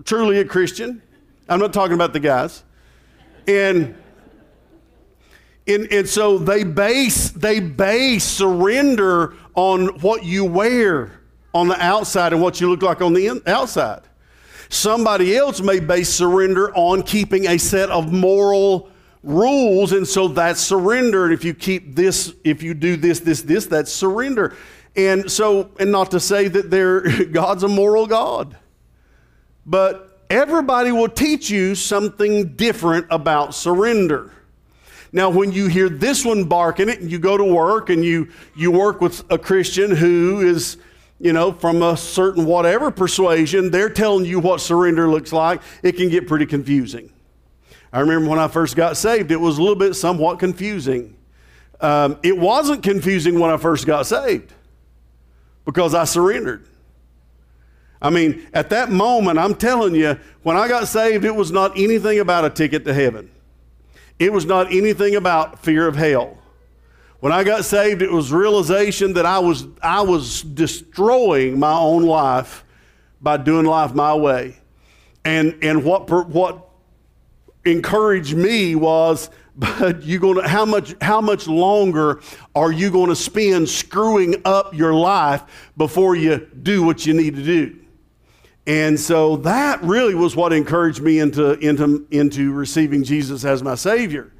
truly 0.03 0.39
a 0.39 0.45
Christian. 0.45 1.01
I'm 1.47 1.59
not 1.59 1.73
talking 1.73 1.93
about 1.93 2.13
the 2.13 2.19
guys. 2.19 2.63
And 3.47 3.95
and, 5.67 5.91
and 5.91 6.07
so 6.07 6.37
they 6.37 6.63
base, 6.63 7.31
they 7.31 7.59
base 7.59 8.23
surrender 8.23 9.35
on 9.55 9.87
what 9.99 10.23
you 10.23 10.45
wear 10.45 11.21
on 11.53 11.67
the 11.67 11.83
outside 11.83 12.33
and 12.33 12.41
what 12.41 12.61
you 12.61 12.69
look 12.69 12.83
like 12.83 13.01
on 13.01 13.13
the 13.13 13.27
in, 13.27 13.41
outside. 13.47 14.01
Somebody 14.69 15.35
else 15.35 15.61
may 15.61 15.79
base 15.79 16.09
surrender 16.09 16.71
on 16.75 17.01
keeping 17.01 17.47
a 17.47 17.57
set 17.57 17.89
of 17.89 18.11
moral 18.11 18.91
rules, 19.23 19.91
and 19.91 20.07
so 20.07 20.27
that's 20.27 20.61
surrender. 20.61 21.25
And 21.25 21.33
if 21.33 21.43
you 21.43 21.53
keep 21.53 21.95
this, 21.95 22.33
if 22.43 22.61
you 22.61 22.73
do 22.73 22.95
this, 22.95 23.19
this, 23.21 23.41
this, 23.41 23.65
that's 23.65 23.91
surrender. 23.91 24.55
And 24.95 25.31
so, 25.31 25.71
and 25.79 25.91
not 25.91 26.11
to 26.11 26.19
say 26.19 26.47
that 26.47 26.69
they're, 26.69 27.25
God's 27.31 27.63
a 27.63 27.67
moral 27.67 28.05
God, 28.05 28.55
but 29.65 30.14
everybody 30.29 30.91
will 30.91 31.09
teach 31.09 31.49
you 31.49 31.75
something 31.75 32.55
different 32.55 33.07
about 33.09 33.55
surrender. 33.55 34.31
Now, 35.11 35.29
when 35.29 35.51
you 35.51 35.67
hear 35.67 35.87
this 35.87 36.25
one 36.25 36.43
barking 36.43 36.89
it, 36.89 36.99
and 36.99 37.09
you 37.09 37.19
go 37.19 37.37
to 37.37 37.43
work 37.43 37.89
and 37.89 38.03
you, 38.03 38.29
you 38.55 38.71
work 38.71 38.99
with 38.99 39.23
a 39.31 39.37
Christian 39.37 39.95
who 39.95 40.41
is, 40.41 40.77
you 41.19 41.31
know, 41.31 41.53
from 41.53 41.81
a 41.81 41.95
certain 41.95 42.45
whatever 42.45 42.91
persuasion, 42.91 43.71
they're 43.71 43.89
telling 43.89 44.25
you 44.25 44.39
what 44.39 44.59
surrender 44.59 45.07
looks 45.09 45.31
like, 45.31 45.61
it 45.83 45.93
can 45.93 46.09
get 46.09 46.27
pretty 46.27 46.45
confusing. 46.45 47.11
I 47.93 48.01
remember 48.01 48.29
when 48.29 48.39
I 48.39 48.49
first 48.49 48.75
got 48.75 48.97
saved, 48.97 49.31
it 49.31 49.39
was 49.39 49.57
a 49.57 49.61
little 49.61 49.77
bit 49.77 49.93
somewhat 49.93 50.37
confusing. 50.37 51.15
Um, 51.79 52.17
it 52.23 52.37
wasn't 52.37 52.83
confusing 52.83 53.39
when 53.39 53.51
I 53.51 53.57
first 53.57 53.85
got 53.85 54.05
saved 54.05 54.51
because 55.63 55.93
I 55.93 56.03
surrendered. 56.03 56.67
I 58.01 58.09
mean, 58.09 58.47
at 58.53 58.69
that 58.69 58.91
moment, 58.91 59.39
I'm 59.39 59.55
telling 59.55 59.95
you, 59.95 60.19
when 60.43 60.57
I 60.57 60.67
got 60.67 60.87
saved, 60.87 61.25
it 61.25 61.35
was 61.35 61.51
not 61.51 61.77
anything 61.77 62.19
about 62.19 62.45
a 62.45 62.49
ticket 62.49 62.85
to 62.85 62.93
heaven. 62.93 63.31
It 64.19 64.31
was 64.31 64.45
not 64.45 64.71
anything 64.71 65.15
about 65.15 65.59
fear 65.59 65.87
of 65.87 65.95
hell. 65.95 66.37
When 67.19 67.31
I 67.31 67.43
got 67.43 67.65
saved, 67.65 68.01
it 68.01 68.11
was 68.11 68.31
realization 68.31 69.13
that 69.13 69.25
I 69.25 69.39
was, 69.39 69.65
I 69.81 70.01
was 70.01 70.41
destroying 70.41 71.59
my 71.59 71.73
own 71.73 72.03
life 72.03 72.63
by 73.21 73.37
doing 73.37 73.65
life 73.65 73.93
my 73.93 74.13
way. 74.13 74.57
And, 75.23 75.57
and 75.63 75.83
what, 75.83 76.09
what 76.29 76.69
encouraged 77.65 78.35
me 78.35 78.75
was 78.75 79.29
but 79.57 80.03
you 80.03 80.19
going 80.19 80.35
to 80.35 80.47
how 80.47 80.65
much 80.65 80.95
how 81.01 81.21
much 81.21 81.47
longer 81.47 82.21
are 82.53 82.73
you 82.73 82.91
going 82.91 83.07
to 83.07 83.15
spend 83.15 83.69
screwing 83.69 84.41
up 84.43 84.73
your 84.75 84.93
life 84.93 85.71
before 85.77 86.13
you 86.13 86.45
do 86.61 86.83
what 86.83 87.05
you 87.05 87.13
need 87.13 87.37
to 87.37 87.43
do 87.43 87.79
and 88.67 88.99
so 88.99 89.37
that 89.37 89.81
really 89.83 90.15
was 90.15 90.35
what 90.35 90.51
encouraged 90.51 91.01
me 91.01 91.19
into 91.19 91.53
into 91.59 92.05
into 92.11 92.51
receiving 92.51 93.03
jesus 93.03 93.45
as 93.45 93.61
my 93.61 93.75
savior 93.75 94.31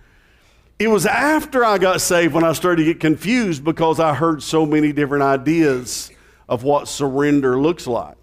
it 0.79 0.87
was 0.87 1.05
after 1.05 1.63
i 1.63 1.77
got 1.77 2.01
saved 2.01 2.33
when 2.33 2.43
i 2.43 2.51
started 2.53 2.83
to 2.83 2.93
get 2.93 2.99
confused 2.99 3.63
because 3.63 3.99
i 3.99 4.13
heard 4.13 4.41
so 4.41 4.65
many 4.65 4.91
different 4.91 5.23
ideas 5.23 6.11
of 6.49 6.63
what 6.63 6.87
surrender 6.87 7.59
looks 7.59 7.87
like 7.87 8.17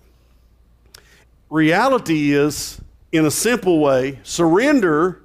reality 1.50 2.32
is 2.32 2.80
in 3.12 3.26
a 3.26 3.30
simple 3.30 3.78
way 3.78 4.18
surrender 4.22 5.22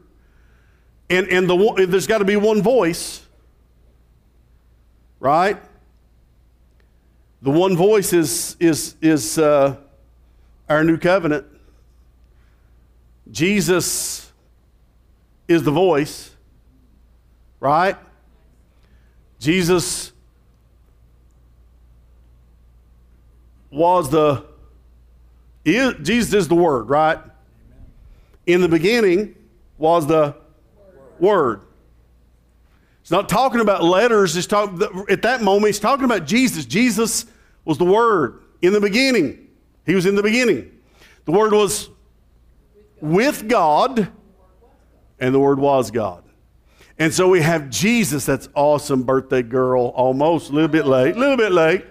and, 1.10 1.28
and 1.30 1.50
the, 1.50 1.86
there's 1.88 2.08
got 2.08 2.18
to 2.18 2.26
be 2.26 2.36
one 2.36 2.62
voice, 2.62 3.26
right? 5.20 5.58
The 7.42 7.52
one 7.52 7.78
voice 7.78 8.12
is, 8.14 8.58
is, 8.60 8.96
is 9.02 9.38
uh, 9.38 9.78
our 10.70 10.84
new 10.84 10.98
covenant. 10.98 11.46
Jesus 13.32 14.32
is 15.48 15.64
the 15.64 15.72
voice, 15.72 16.32
right? 17.60 17.96
Jesus 19.40 20.12
was 23.70 24.10
the, 24.10 24.46
is, 25.66 25.94
Jesus 26.02 26.34
is 26.34 26.48
the 26.48 26.56
Word, 26.56 26.90
right? 26.90 27.20
In 28.46 28.62
the 28.62 28.70
beginning 28.70 29.36
was 29.78 30.08
the 30.08 30.36
word. 31.20 31.62
It's 33.02 33.12
not 33.12 33.30
talking 33.30 33.62
about 33.62 33.84
letters. 33.84 34.36
It's 34.36 34.48
talk, 34.48 34.82
at 35.10 35.22
that 35.22 35.42
moment, 35.42 35.68
he's 35.68 35.80
talking 35.80 36.06
about 36.06 36.26
Jesus. 36.26 36.66
Jesus 36.66 37.26
was 37.64 37.78
the 37.78 37.86
Word 37.86 38.42
in 38.62 38.74
the 38.74 38.82
beginning. 38.82 39.47
He 39.88 39.96
was 39.96 40.06
in 40.06 40.14
the 40.14 40.22
beginning. 40.22 40.72
The 41.26 41.32
Word 41.32 41.54
was 41.54 41.90
with 43.02 43.50
God, 43.50 44.12
and 45.20 45.34
the 45.34 45.40
Word 45.40 45.60
was 45.60 45.90
God. 45.90 46.24
And 47.00 47.14
so 47.14 47.30
we 47.30 47.42
have 47.42 47.70
Jesus. 47.70 48.26
That's 48.26 48.50
awesome, 48.54 49.04
birthday 49.04 49.42
girl. 49.42 49.88
Almost 49.88 50.52
a 50.52 50.54
little 50.54 50.68
bit 50.68 50.86
late. 50.86 51.16
A 51.16 51.20
little 51.20 51.38
bit 51.38 51.52
late. 51.52 51.86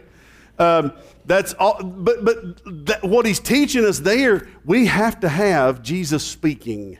Um, 0.58 0.92
that's 1.24 1.54
all, 1.54 1.82
but 1.82 2.24
but 2.24 2.86
that, 2.86 3.02
what 3.02 3.26
he's 3.26 3.40
teaching 3.40 3.84
us 3.84 3.98
there, 3.98 4.48
we 4.64 4.86
have 4.86 5.18
to 5.20 5.28
have 5.28 5.82
Jesus 5.82 6.24
speaking 6.24 6.98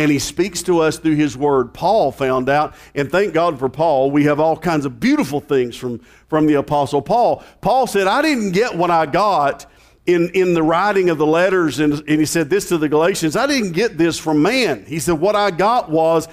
and 0.00 0.10
he 0.10 0.18
speaks 0.18 0.62
to 0.62 0.80
us 0.80 0.98
through 0.98 1.16
his 1.16 1.36
word. 1.36 1.74
Paul 1.74 2.10
found 2.10 2.48
out, 2.48 2.74
and 2.94 3.12
thank 3.12 3.34
God 3.34 3.58
for 3.58 3.68
Paul, 3.68 4.10
we 4.10 4.24
have 4.24 4.40
all 4.40 4.56
kinds 4.56 4.86
of 4.86 4.98
beautiful 4.98 5.40
things 5.40 5.76
from, 5.76 5.98
from 6.26 6.46
the 6.46 6.54
Apostle 6.54 7.02
Paul. 7.02 7.44
Paul 7.60 7.86
said, 7.86 8.06
I 8.06 8.22
didn't 8.22 8.52
get 8.52 8.74
what 8.74 8.90
I 8.90 9.04
got 9.04 9.66
in, 10.06 10.30
in 10.30 10.54
the 10.54 10.62
writing 10.62 11.10
of 11.10 11.18
the 11.18 11.26
letters, 11.26 11.78
and, 11.78 11.92
and 11.92 12.20
he 12.20 12.26
said 12.26 12.50
this 12.50 12.68
to 12.68 12.78
the 12.78 12.88
Galatians 12.88 13.36
I 13.36 13.46
didn't 13.46 13.72
get 13.72 13.98
this 13.98 14.18
from 14.18 14.42
man. 14.42 14.84
He 14.86 14.98
said, 14.98 15.20
What 15.20 15.36
I 15.36 15.50
got 15.50 15.90
was 15.90 16.28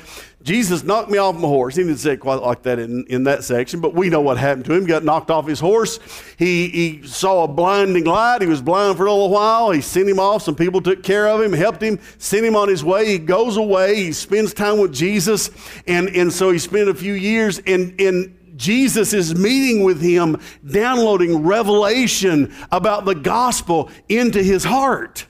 Jesus 0.48 0.82
knocked 0.82 1.10
me 1.10 1.18
off 1.18 1.36
my 1.36 1.42
horse. 1.42 1.76
He 1.76 1.84
didn't 1.84 1.98
say 1.98 2.14
it 2.14 2.22
quite 2.22 2.42
like 2.42 2.62
that 2.64 2.80
in, 2.80 3.06
in 3.08 3.26
that 3.26 3.44
section, 3.44 3.82
but 3.82 3.94
we 3.94 4.10
know 4.10 4.22
what 4.22 4.38
happened 4.38 4.64
to 4.66 4.74
him. 4.74 4.84
He 4.84 4.88
got 4.88 5.04
knocked 5.04 5.30
off 5.30 5.46
his 5.46 5.60
horse. 5.60 6.00
He, 6.38 6.70
he 6.70 7.06
saw 7.06 7.44
a 7.44 7.50
blinding 7.50 8.06
light. 8.06 8.42
He 8.42 8.48
was 8.48 8.62
blind 8.62 8.96
for 8.96 9.08
a 9.08 9.12
little 9.12 9.30
while. 9.30 9.72
He 9.72 9.82
sent 9.82 10.08
him 10.08 10.22
off. 10.22 10.44
Some 10.44 10.56
people 10.56 10.80
took 10.80 11.04
care 11.04 11.28
of 11.28 11.42
him, 11.42 11.52
helped 11.52 11.84
him, 11.84 12.00
sent 12.18 12.46
him 12.46 12.56
on 12.56 12.70
his 12.70 12.82
way. 12.82 13.08
He 13.08 13.18
goes 13.18 13.58
away. 13.58 13.96
He 13.96 14.14
spends 14.14 14.54
time 14.54 14.80
with 14.80 14.94
Jesus. 14.94 15.50
And, 15.86 16.08
and 16.10 16.32
so 16.32 16.52
he 16.52 16.60
spent 16.60 16.88
a 16.88 16.94
few 16.94 17.14
years, 17.14 17.60
and, 17.68 18.00
and 18.00 18.37
Jesus 18.58 19.14
is 19.14 19.36
meeting 19.36 19.84
with 19.84 20.02
him, 20.02 20.42
downloading 20.70 21.46
revelation 21.46 22.54
about 22.72 23.06
the 23.06 23.16
gospel 23.16 23.90
into 24.10 24.44
his 24.44 24.64
heart. 24.64 25.26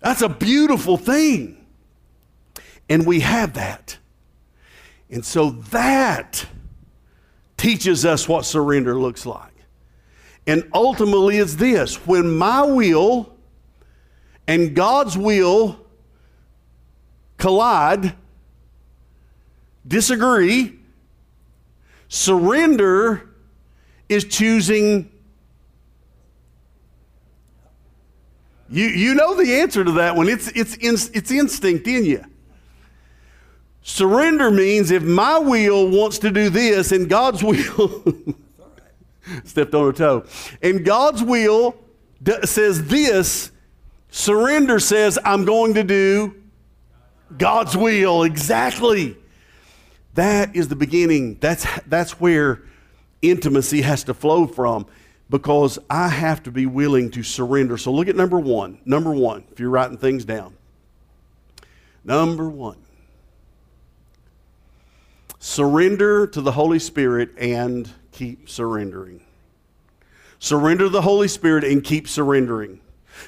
That's 0.00 0.22
a 0.22 0.28
beautiful 0.28 0.96
thing. 0.96 1.64
And 2.88 3.06
we 3.06 3.20
have 3.20 3.54
that. 3.54 3.98
And 5.10 5.24
so 5.24 5.50
that 5.50 6.46
teaches 7.56 8.04
us 8.04 8.28
what 8.28 8.44
surrender 8.44 8.94
looks 8.94 9.24
like. 9.24 9.52
And 10.46 10.68
ultimately, 10.74 11.38
it's 11.38 11.54
this 11.54 12.06
when 12.06 12.36
my 12.36 12.62
will 12.62 13.34
and 14.46 14.74
God's 14.74 15.16
will 15.16 15.80
collide, 17.38 18.14
disagree, 19.86 20.78
surrender 22.14 23.28
is 24.08 24.24
choosing. 24.24 25.10
You, 28.70 28.86
you 28.86 29.14
know 29.14 29.34
the 29.34 29.60
answer 29.60 29.84
to 29.84 29.92
that 29.92 30.14
one. 30.14 30.28
It's, 30.28 30.48
it's, 30.48 30.76
it's 31.08 31.30
instinct 31.30 31.86
in 31.88 32.04
you. 32.04 32.24
Surrender 33.82 34.50
means 34.50 34.90
if 34.90 35.02
my 35.02 35.38
will 35.38 35.90
wants 35.90 36.18
to 36.20 36.30
do 36.30 36.48
this 36.48 36.92
and 36.92 37.08
God's 37.08 37.42
will 37.42 38.04
stepped 39.44 39.74
on 39.74 39.88
a 39.88 39.92
toe. 39.92 40.24
And 40.62 40.84
God's 40.84 41.22
will 41.22 41.76
d- 42.22 42.42
says 42.44 42.86
this, 42.86 43.50
surrender 44.10 44.78
says 44.78 45.18
I'm 45.24 45.44
going 45.44 45.74
to 45.74 45.84
do 45.84 46.34
God's 47.36 47.76
will 47.76 48.22
exactly. 48.22 49.16
That 50.14 50.54
is 50.54 50.68
the 50.68 50.76
beginning. 50.76 51.38
That's 51.40 51.66
that's 51.86 52.20
where 52.20 52.62
intimacy 53.22 53.82
has 53.82 54.04
to 54.04 54.14
flow 54.14 54.46
from 54.46 54.86
because 55.30 55.78
I 55.88 56.08
have 56.08 56.42
to 56.44 56.50
be 56.50 56.66
willing 56.66 57.10
to 57.12 57.22
surrender. 57.22 57.76
So 57.78 57.92
look 57.92 58.08
at 58.08 58.16
number 58.16 58.38
1. 58.38 58.80
Number 58.84 59.12
1, 59.12 59.44
if 59.50 59.60
you're 59.60 59.70
writing 59.70 59.96
things 59.96 60.24
down. 60.24 60.54
Number 62.04 62.48
1 62.48 62.76
Surrender 65.38 66.26
to 66.26 66.40
the 66.40 66.52
Holy 66.52 66.78
Spirit 66.78 67.30
and 67.38 67.90
keep 68.12 68.48
surrendering. 68.48 69.20
Surrender 70.38 70.84
to 70.84 70.90
the 70.90 71.02
Holy 71.02 71.28
Spirit 71.28 71.64
and 71.64 71.82
keep 71.84 72.08
surrendering. 72.08 72.80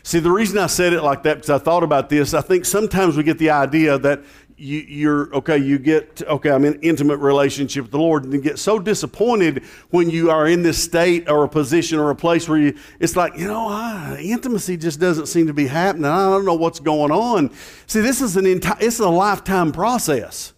See, 0.02 0.18
the 0.18 0.30
reason 0.30 0.58
I 0.58 0.66
said 0.66 0.92
it 0.92 1.02
like 1.02 1.22
that, 1.24 1.34
because 1.34 1.50
I 1.50 1.58
thought 1.58 1.82
about 1.82 2.08
this, 2.08 2.34
I 2.34 2.40
think 2.40 2.64
sometimes 2.64 3.16
we 3.16 3.22
get 3.22 3.38
the 3.38 3.50
idea 3.50 3.98
that 3.98 4.22
you, 4.58 5.10
are 5.10 5.34
okay, 5.36 5.58
you 5.58 5.78
get, 5.78 6.22
okay, 6.22 6.50
I'm 6.50 6.64
in 6.64 6.80
intimate 6.80 7.18
relationship 7.18 7.84
with 7.84 7.90
the 7.92 7.98
Lord, 7.98 8.24
and 8.24 8.32
you 8.32 8.40
get 8.40 8.58
so 8.58 8.78
disappointed 8.78 9.62
when 9.90 10.08
you 10.08 10.30
are 10.30 10.46
in 10.46 10.62
this 10.62 10.82
state 10.82 11.28
or 11.28 11.44
a 11.44 11.48
position 11.48 11.98
or 11.98 12.10
a 12.10 12.16
place 12.16 12.48
where 12.48 12.58
you, 12.58 12.78
it's 12.98 13.16
like, 13.16 13.36
you 13.36 13.46
know, 13.46 13.66
ah, 13.68 14.16
intimacy 14.16 14.76
just 14.76 14.98
doesn't 14.98 15.26
seem 15.26 15.46
to 15.46 15.54
be 15.54 15.66
happening. 15.66 16.06
I 16.06 16.30
don't 16.30 16.44
know 16.44 16.54
what's 16.54 16.80
going 16.80 17.10
on. 17.10 17.50
See, 17.86 18.00
this 18.00 18.20
is 18.20 18.36
an 18.36 18.46
entire, 18.46 18.78
it's 18.80 18.98
a 18.98 19.08
lifetime 19.08 19.72
process. 19.72 20.54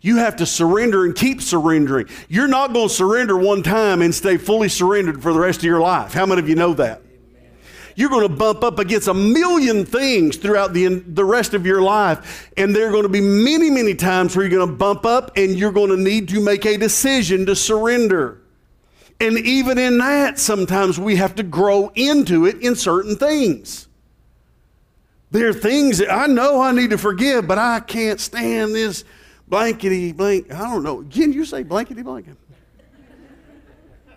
You 0.00 0.16
have 0.16 0.36
to 0.36 0.46
surrender 0.46 1.04
and 1.04 1.14
keep 1.14 1.40
surrendering. 1.40 2.08
You're 2.28 2.48
not 2.48 2.72
going 2.72 2.88
to 2.88 2.94
surrender 2.94 3.36
one 3.36 3.62
time 3.62 4.02
and 4.02 4.14
stay 4.14 4.36
fully 4.36 4.68
surrendered 4.68 5.22
for 5.22 5.32
the 5.32 5.38
rest 5.38 5.58
of 5.60 5.64
your 5.64 5.80
life. 5.80 6.12
How 6.12 6.26
many 6.26 6.40
of 6.40 6.48
you 6.48 6.56
know 6.56 6.74
that? 6.74 7.02
You're 7.96 8.10
going 8.10 8.28
to 8.28 8.34
bump 8.34 8.62
up 8.62 8.78
against 8.78 9.08
a 9.08 9.14
million 9.14 9.84
things 9.84 10.36
throughout 10.36 10.72
the, 10.72 10.86
the 10.86 11.24
rest 11.24 11.54
of 11.54 11.66
your 11.66 11.82
life. 11.82 12.50
And 12.56 12.74
there 12.74 12.88
are 12.88 12.90
going 12.90 13.04
to 13.04 13.08
be 13.08 13.20
many, 13.20 13.70
many 13.70 13.94
times 13.94 14.36
where 14.36 14.46
you're 14.46 14.58
going 14.58 14.70
to 14.70 14.76
bump 14.76 15.04
up 15.04 15.32
and 15.36 15.58
you're 15.58 15.72
going 15.72 15.90
to 15.90 15.96
need 15.96 16.28
to 16.30 16.40
make 16.40 16.64
a 16.64 16.76
decision 16.76 17.46
to 17.46 17.56
surrender. 17.56 18.40
And 19.20 19.38
even 19.38 19.78
in 19.78 19.98
that, 19.98 20.38
sometimes 20.38 20.98
we 20.98 21.16
have 21.16 21.34
to 21.36 21.42
grow 21.42 21.92
into 21.94 22.46
it 22.46 22.60
in 22.60 22.74
certain 22.74 23.16
things. 23.16 23.88
There 25.30 25.48
are 25.48 25.54
things 25.54 25.98
that 25.98 26.12
I 26.12 26.26
know 26.26 26.60
I 26.60 26.72
need 26.72 26.90
to 26.90 26.98
forgive, 26.98 27.46
but 27.46 27.56
I 27.56 27.80
can't 27.80 28.20
stand 28.20 28.74
this 28.74 29.04
blankety 29.48 30.12
blank. 30.12 30.52
I 30.52 30.58
don't 30.58 30.82
know. 30.82 31.04
Can 31.08 31.32
you 31.32 31.44
say 31.44 31.62
blankety 31.62 32.02
blanket? 32.02 32.36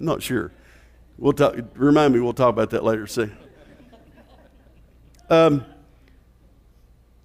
Not 0.00 0.22
sure. 0.22 0.50
We'll 1.18 1.32
talk. 1.32 1.56
Remind 1.74 2.14
me. 2.14 2.20
We'll 2.20 2.32
talk 2.32 2.50
about 2.50 2.70
that 2.70 2.84
later. 2.84 3.06
See. 3.06 3.30
Um, 5.30 5.64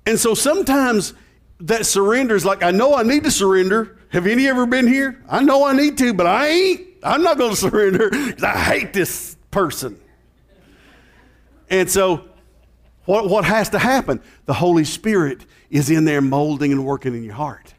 and 0.05 0.19
so 0.19 0.33
sometimes 0.33 1.13
that 1.61 1.85
surrender 1.85 2.35
is 2.35 2.45
like, 2.45 2.63
I 2.63 2.71
know 2.71 2.95
I 2.95 3.03
need 3.03 3.23
to 3.25 3.31
surrender. 3.31 3.97
Have 4.09 4.25
any 4.25 4.47
ever 4.47 4.65
been 4.65 4.87
here? 4.87 5.23
I 5.29 5.43
know 5.43 5.65
I 5.65 5.73
need 5.73 5.97
to, 5.99 6.13
but 6.13 6.25
I 6.25 6.47
ain't. 6.47 6.87
I'm 7.03 7.23
not 7.23 7.37
going 7.37 7.51
to 7.55 7.55
surrender 7.55 8.09
because 8.09 8.43
I 8.43 8.57
hate 8.57 8.93
this 8.93 9.37
person. 9.51 9.99
And 11.69 11.89
so, 11.89 12.25
what, 13.05 13.29
what 13.29 13.45
has 13.45 13.69
to 13.69 13.79
happen? 13.79 14.21
The 14.45 14.53
Holy 14.53 14.83
Spirit 14.83 15.45
is 15.69 15.89
in 15.89 16.05
there 16.05 16.21
molding 16.21 16.71
and 16.71 16.85
working 16.85 17.13
in 17.13 17.23
your 17.23 17.35
heart, 17.35 17.73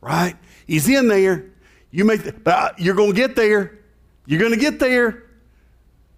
right? 0.00 0.36
He's 0.66 0.88
in 0.88 1.08
there. 1.08 1.46
You 1.90 2.04
make, 2.04 2.22
the, 2.22 2.32
but 2.32 2.78
you're 2.78 2.94
going 2.94 3.10
to 3.12 3.16
get 3.16 3.34
there. 3.34 3.78
You're 4.26 4.40
going 4.40 4.52
to 4.52 4.58
get 4.58 4.78
there 4.78 5.25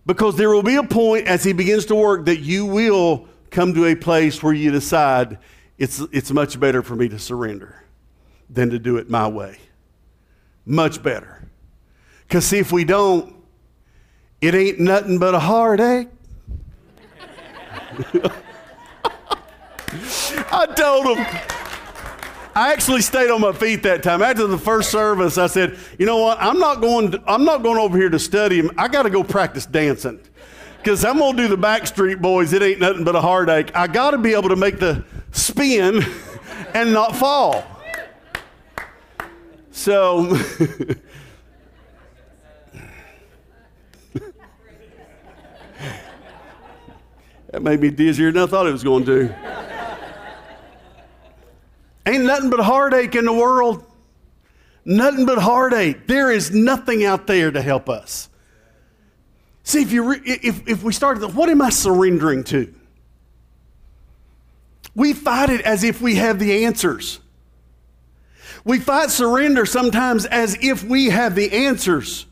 because 0.09 0.37
there 0.37 0.49
will 0.49 0.62
be 0.62 0.77
a 0.77 0.83
point 0.83 1.29
as 1.29 1.45
He 1.45 1.53
begins 1.53 1.85
to 1.87 1.95
work 1.95 2.25
that 2.25 2.38
you 2.38 2.65
will 2.65 3.29
come 3.50 3.75
to 3.75 3.85
a 3.85 3.95
place 3.95 4.43
where 4.43 4.55
you 4.55 4.71
decide 4.71 5.38
it's, 5.77 6.00
it's 6.11 6.33
much 6.33 6.59
better 6.59 6.83
for 6.83 6.97
me 6.97 7.11
to 7.11 7.19
surrender 7.19 7.85
than 8.49 8.71
to 8.71 8.79
do 8.79 8.97
it 8.97 9.11
my 9.11 9.29
way. 9.29 9.59
Much 10.65 11.03
better. 11.03 11.47
Because, 12.27 12.47
see, 12.47 12.59
if 12.59 12.73
we 12.73 12.85
don't, 12.85 13.37
it 14.41 14.55
ain't 14.55 14.81
nothing 14.81 15.19
but 15.19 15.35
a 15.35 15.38
heartache. 15.38 16.09
I 20.50 20.67
told 20.75 21.19
him. 21.19 21.58
I 22.59 22.73
actually 22.73 23.03
stayed 23.03 23.31
on 23.31 23.41
my 23.41 23.53
feet 23.53 23.85
that 23.85 24.03
time. 24.03 24.21
After 24.21 24.49
the 24.49 24.59
first 24.59 24.91
service, 24.91 25.38
I 25.38 25.47
said, 25.47 25.79
"You 25.97 26.07
know 26.07 26.17
what? 26.17 26.38
I'm 26.41 26.59
not 26.59 26.81
going. 26.81 27.12
To, 27.12 27.23
I'm 27.25 27.45
not 27.45 27.62
going 27.62 27.79
over 27.79 27.97
here 27.97 28.11
to 28.11 28.19
study. 28.19 28.69
I 28.77 28.88
got 28.88 29.05
to 29.05 29.11
go 29.11 29.23
practice 29.23 29.65
dancing 29.65 30.19
because 30.79 31.05
I'm 31.05 31.21
to 31.21 31.33
do 31.35 31.47
the 31.47 31.57
Backstreet 31.57 32.21
Boys. 32.21 32.53
It 32.53 32.61
ain't 32.61 32.81
nothing 32.81 33.05
but 33.05 33.15
a 33.15 33.21
heartache. 33.21 33.71
I 33.77 33.87
got 33.87 34.11
to 34.11 34.19
be 34.19 34.35
able 34.35 34.49
to 34.49 34.57
make 34.57 34.81
the 34.81 35.05
spin 35.31 36.03
and 36.75 36.93
not 36.93 37.15
fall." 37.15 37.65
So. 39.71 40.27
that 47.53 47.62
made 47.62 47.79
me 47.79 47.93
dizzier 47.93 48.33
than 48.33 48.43
I 48.43 48.47
thought 48.47 48.67
it 48.67 48.73
was 48.73 48.83
going 48.83 49.05
to. 49.05 49.58
Ain't 52.09 52.25
nothing 52.25 52.49
but 52.49 52.61
heartache 52.61 53.15
in 53.15 53.27
the 53.27 53.33
world. 53.33 53.85
Nothing 54.83 55.27
but 55.27 55.37
heartache. 55.37 56.07
There 56.07 56.33
is 56.33 56.50
nothing 56.50 57.05
out 57.05 57.27
there 57.27 57.50
to 57.50 57.61
help 57.61 57.91
us. 57.91 58.31
See, 59.62 59.83
if, 59.83 59.93
you 59.93 60.12
re- 60.12 60.21
if, 60.25 60.67
if 60.67 60.83
we 60.83 60.95
started, 60.95 61.35
what 61.35 61.50
am 61.50 61.61
I 61.61 61.69
surrendering 61.69 62.45
to? 62.45 62.75
We 64.95 65.12
fight 65.12 65.50
it 65.50 65.61
as 65.61 65.85
if 65.85 66.00
we 66.00 66.15
have 66.15 66.38
the 66.38 66.65
answers. 66.65 67.21
We 68.65 68.79
fight 68.79 69.11
surrender 69.11 69.67
sometimes 69.67 70.25
as 70.25 70.57
if 70.62 70.83
we 70.85 71.11
have 71.11 71.35
the 71.35 71.53
answers 71.53 72.25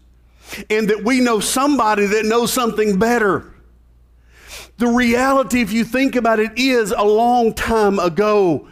and 0.70 0.88
that 0.88 1.04
we 1.04 1.20
know 1.20 1.40
somebody 1.40 2.06
that 2.06 2.24
knows 2.24 2.50
something 2.50 2.98
better. 2.98 3.52
The 4.78 4.88
reality, 4.88 5.60
if 5.60 5.72
you 5.72 5.84
think 5.84 6.16
about 6.16 6.40
it, 6.40 6.52
is 6.56 6.92
a 6.92 7.04
long 7.04 7.52
time 7.52 7.98
ago, 7.98 8.68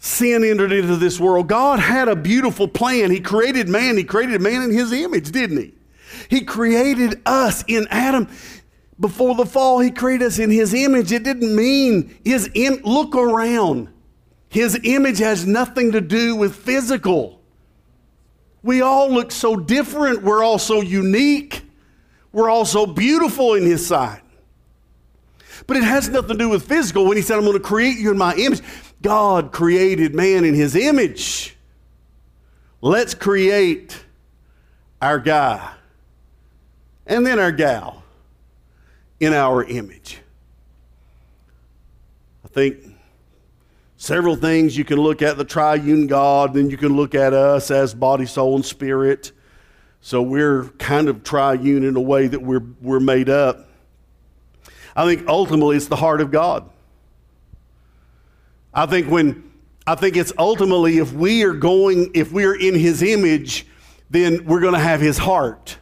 sin 0.00 0.42
entered 0.42 0.72
into 0.72 0.96
this 0.96 1.20
world. 1.20 1.46
God 1.46 1.78
had 1.78 2.08
a 2.08 2.16
beautiful 2.16 2.66
plan. 2.66 3.10
He 3.10 3.20
created 3.20 3.68
man, 3.68 3.96
He 3.96 4.02
created 4.04 4.40
man 4.40 4.62
in 4.62 4.72
His 4.72 4.92
image, 4.92 5.30
didn't 5.30 5.58
He? 5.58 5.74
He 6.28 6.40
created 6.40 7.20
us 7.24 7.62
in 7.68 7.86
Adam. 7.90 8.26
Before 8.98 9.34
the 9.34 9.46
fall, 9.46 9.78
He 9.78 9.90
created 9.90 10.26
us 10.26 10.38
in 10.38 10.50
His 10.50 10.74
image. 10.74 11.12
It 11.12 11.22
didn't 11.22 11.54
mean 11.54 12.16
His 12.24 12.50
Im- 12.54 12.80
look 12.82 13.14
around. 13.14 13.88
His 14.48 14.80
image 14.82 15.18
has 15.18 15.46
nothing 15.46 15.92
to 15.92 16.00
do 16.00 16.34
with 16.34 16.56
physical. 16.56 17.40
We 18.62 18.82
all 18.82 19.10
look 19.10 19.30
so 19.30 19.54
different. 19.54 20.22
We're 20.22 20.42
all 20.42 20.58
so 20.58 20.80
unique. 20.80 21.62
We're 22.32 22.50
all 22.50 22.64
so 22.64 22.86
beautiful 22.86 23.54
in 23.54 23.64
His 23.64 23.86
sight. 23.86 24.22
But 25.66 25.76
it 25.76 25.84
has 25.84 26.08
nothing 26.08 26.30
to 26.30 26.38
do 26.38 26.48
with 26.48 26.66
physical. 26.66 27.04
When 27.06 27.16
He 27.16 27.22
said, 27.22 27.36
I'm 27.36 27.44
going 27.44 27.54
to 27.54 27.60
create 27.60 27.98
you 27.98 28.10
in 28.10 28.18
my 28.18 28.34
image, 28.34 28.62
God 29.02 29.52
created 29.52 30.14
man 30.14 30.44
in 30.44 30.54
his 30.54 30.76
image. 30.76 31.56
Let's 32.82 33.14
create 33.14 34.04
our 35.00 35.18
guy 35.18 35.74
and 37.06 37.26
then 37.26 37.38
our 37.38 37.52
gal 37.52 38.02
in 39.18 39.32
our 39.32 39.64
image. 39.64 40.18
I 42.44 42.48
think 42.48 42.78
several 43.96 44.36
things 44.36 44.76
you 44.76 44.84
can 44.84 44.98
look 44.98 45.22
at 45.22 45.38
the 45.38 45.44
triune 45.44 46.06
God, 46.06 46.54
then 46.54 46.70
you 46.70 46.76
can 46.76 46.94
look 46.96 47.14
at 47.14 47.32
us 47.32 47.70
as 47.70 47.94
body, 47.94 48.26
soul, 48.26 48.56
and 48.56 48.64
spirit. 48.64 49.32
So 50.02 50.20
we're 50.22 50.64
kind 50.78 51.08
of 51.08 51.22
triune 51.22 51.84
in 51.84 51.96
a 51.96 52.00
way 52.00 52.26
that 52.26 52.40
we're, 52.40 52.64
we're 52.80 53.00
made 53.00 53.28
up. 53.28 53.69
I 54.94 55.04
think 55.06 55.28
ultimately 55.28 55.76
it's 55.76 55.88
the 55.88 55.96
heart 55.96 56.20
of 56.20 56.30
God. 56.30 56.68
I 58.72 58.86
think 58.86 59.08
when 59.08 59.50
I 59.86 59.94
think 59.94 60.16
it's 60.16 60.32
ultimately 60.38 60.98
if 60.98 61.12
we 61.12 61.42
are 61.44 61.54
going, 61.54 62.10
if 62.14 62.32
we 62.32 62.44
are 62.44 62.54
in 62.54 62.74
his 62.74 63.02
image, 63.02 63.66
then 64.08 64.44
we're 64.44 64.60
going 64.60 64.74
to 64.74 64.80
have 64.80 65.00
his 65.00 65.18
heart 65.18 65.78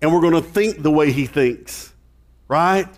and 0.00 0.12
we're 0.12 0.20
going 0.20 0.34
to 0.34 0.42
think 0.42 0.82
the 0.82 0.90
way 0.90 1.12
he 1.12 1.26
thinks, 1.26 1.92
right? 2.48 2.88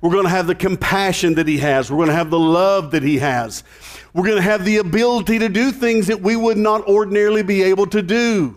We're 0.00 0.10
going 0.10 0.24
to 0.24 0.30
have 0.30 0.46
the 0.46 0.54
compassion 0.54 1.34
that 1.34 1.48
he 1.48 1.58
has. 1.58 1.90
We're 1.90 1.98
going 1.98 2.08
to 2.08 2.14
have 2.14 2.30
the 2.30 2.38
love 2.38 2.92
that 2.92 3.02
he 3.02 3.18
has. 3.18 3.64
We're 4.12 4.24
going 4.24 4.36
to 4.36 4.42
have 4.42 4.64
the 4.64 4.78
ability 4.78 5.38
to 5.40 5.48
do 5.48 5.72
things 5.72 6.06
that 6.06 6.20
we 6.20 6.36
would 6.36 6.56
not 6.56 6.86
ordinarily 6.86 7.42
be 7.42 7.62
able 7.62 7.86
to 7.88 8.02
do. 8.02 8.56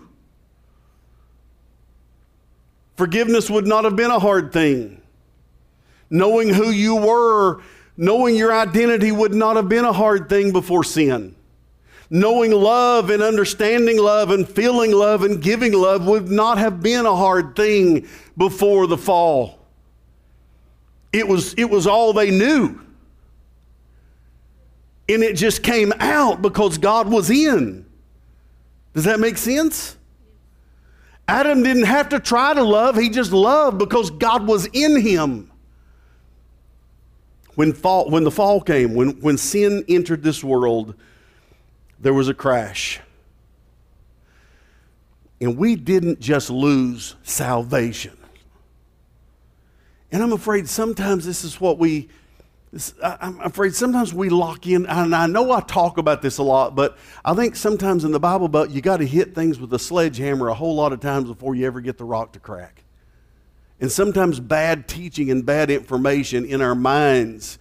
Forgiveness 2.96 3.50
would 3.50 3.66
not 3.66 3.84
have 3.86 3.96
been 3.96 4.12
a 4.12 4.20
hard 4.20 4.52
thing. 4.52 5.02
Knowing 6.10 6.50
who 6.50 6.70
you 6.70 6.96
were 6.96 7.62
Knowing 8.02 8.38
your 8.38 8.54
identity 8.54 9.12
would 9.12 9.34
not 9.34 9.58
have 9.58 9.68
been 9.68 9.84
a 9.84 9.92
hard 9.92 10.30
thing 10.30 10.54
before 10.54 10.86
sin. 10.86 11.36
Knowing 12.10 12.50
love 12.50 13.10
and 13.10 13.22
understanding 13.22 13.98
love 13.98 14.32
and 14.32 14.48
feeling 14.48 14.94
love 14.94 15.24
and 15.24 15.42
giving 15.44 15.74
love 15.74 16.08
would 16.08 16.30
not 16.32 16.58
have 16.58 16.82
been 16.82 17.06
a 17.06 17.14
hard 17.14 17.58
thing 17.58 18.08
before 18.38 18.88
the 18.88 18.98
fall. 18.98 19.60
It 21.12 21.28
was, 21.28 21.54
it 21.56 21.70
was 21.70 21.88
all 21.88 22.14
they 22.14 22.32
knew. 22.32 22.80
And 25.10 25.22
it 25.22 25.36
just 25.36 25.62
came 25.62 25.92
out 26.00 26.42
because 26.42 26.78
God 26.78 27.12
was 27.12 27.30
in. 27.30 27.86
Does 28.94 29.04
that 29.04 29.20
make 29.20 29.38
sense? 29.38 29.98
Adam 31.28 31.64
didn't 31.64 31.84
have 31.84 32.08
to 32.10 32.20
try 32.22 32.54
to 32.54 32.64
love, 32.64 32.96
he 32.96 33.10
just 33.10 33.34
loved 33.34 33.78
because 33.78 34.10
God 34.10 34.48
was 34.48 34.68
in 34.68 35.02
him. 35.02 35.49
When, 37.60 37.74
fall, 37.74 38.10
when 38.10 38.24
the 38.24 38.32
fall 38.32 38.62
came, 38.62 38.96
when, 38.96 39.20
when 39.20 39.38
sin 39.38 39.84
entered 39.90 40.24
this 40.24 40.42
world, 40.42 40.96
there 42.00 42.14
was 42.14 42.30
a 42.30 42.34
crash. 42.34 43.02
And 45.42 45.58
we 45.58 45.76
didn't 45.76 46.22
just 46.22 46.50
lose 46.50 47.18
salvation. 47.24 48.18
And 50.10 50.24
I'm 50.24 50.32
afraid 50.32 50.70
sometimes 50.70 51.26
this 51.26 51.44
is 51.44 51.60
what 51.60 51.78
we, 51.78 52.08
this, 52.72 52.94
I'm 53.04 53.42
afraid 53.42 53.76
sometimes 53.76 54.14
we 54.14 54.30
lock 54.30 54.66
in, 54.66 54.86
and 54.86 55.14
I 55.14 55.28
know 55.28 55.52
I 55.52 55.60
talk 55.60 55.98
about 55.98 56.22
this 56.22 56.38
a 56.38 56.44
lot, 56.44 56.76
but 56.78 56.98
I 57.26 57.34
think 57.34 57.58
sometimes 57.58 58.06
in 58.06 58.14
the 58.14 58.22
Bible, 58.22 58.48
but 58.48 58.70
you 58.70 58.80
got 58.80 58.98
to 59.02 59.06
hit 59.06 59.36
things 59.36 59.60
with 59.60 59.74
a 59.74 59.80
sledgehammer 59.80 60.48
a 60.48 60.54
whole 60.54 60.76
lot 60.76 60.94
of 60.94 61.02
times 61.02 61.28
before 61.28 61.56
you 61.56 61.68
ever 61.68 61.82
get 61.82 61.98
the 61.98 62.06
rock 62.06 62.32
to 62.32 62.40
crack. 62.40 62.86
And 63.80 63.92
sometimes 63.92 64.40
bad 64.40 64.88
teaching 64.88 65.32
and 65.32 65.46
bad 65.46 65.72
information 65.72 66.46
in 66.46 66.62
our 66.62 66.76
minds 66.76 67.60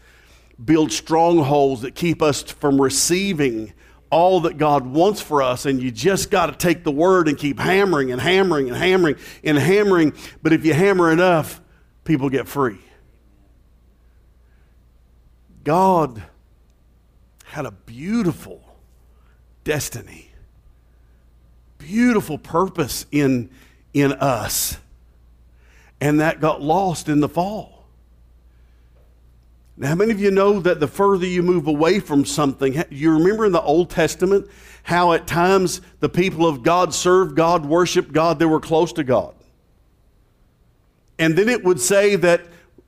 build 0.62 0.90
strongholds 0.90 1.82
that 1.82 1.94
keep 1.94 2.20
us 2.20 2.42
from 2.42 2.80
receiving 2.80 3.72
all 4.10 4.40
that 4.40 4.56
God 4.56 4.86
wants 4.86 5.20
for 5.20 5.42
us, 5.42 5.66
and 5.66 5.82
you 5.82 5.90
just 5.90 6.30
got 6.30 6.46
to 6.46 6.52
take 6.52 6.82
the 6.82 6.90
word 6.90 7.28
and 7.28 7.36
keep 7.36 7.60
hammering 7.60 8.10
and 8.10 8.20
hammering 8.20 8.68
and 8.68 8.76
hammering 8.76 9.16
and 9.44 9.58
hammering. 9.58 10.14
But 10.42 10.52
if 10.52 10.64
you 10.64 10.72
hammer 10.72 11.12
enough, 11.12 11.60
people 12.04 12.30
get 12.30 12.48
free. 12.48 12.78
God 15.62 16.22
had 17.44 17.66
a 17.66 17.70
beautiful 17.70 18.64
destiny, 19.64 20.30
beautiful 21.76 22.38
purpose 22.38 23.04
in, 23.12 23.50
in 23.92 24.12
us 24.12 24.78
and 26.00 26.20
that 26.20 26.40
got 26.40 26.62
lost 26.62 27.08
in 27.08 27.20
the 27.20 27.28
fall. 27.28 27.78
Now, 29.76 29.88
how 29.88 29.94
many 29.94 30.10
of 30.10 30.20
you 30.20 30.32
know 30.32 30.58
that 30.60 30.80
the 30.80 30.88
further 30.88 31.26
you 31.26 31.42
move 31.42 31.68
away 31.68 32.00
from 32.00 32.24
something, 32.24 32.82
you 32.90 33.12
remember 33.12 33.46
in 33.46 33.52
the 33.52 33.62
Old 33.62 33.90
Testament 33.90 34.48
how 34.82 35.12
at 35.12 35.26
times 35.26 35.80
the 36.00 36.08
people 36.08 36.46
of 36.46 36.64
God 36.64 36.92
served 36.92 37.36
God, 37.36 37.64
worshiped 37.64 38.12
God, 38.12 38.40
they 38.40 38.44
were 38.44 38.58
close 38.58 38.92
to 38.94 39.04
God. 39.04 39.34
And 41.18 41.36
then 41.36 41.48
it 41.48 41.62
would 41.62 41.80
say 41.80 42.16
that 42.16 42.42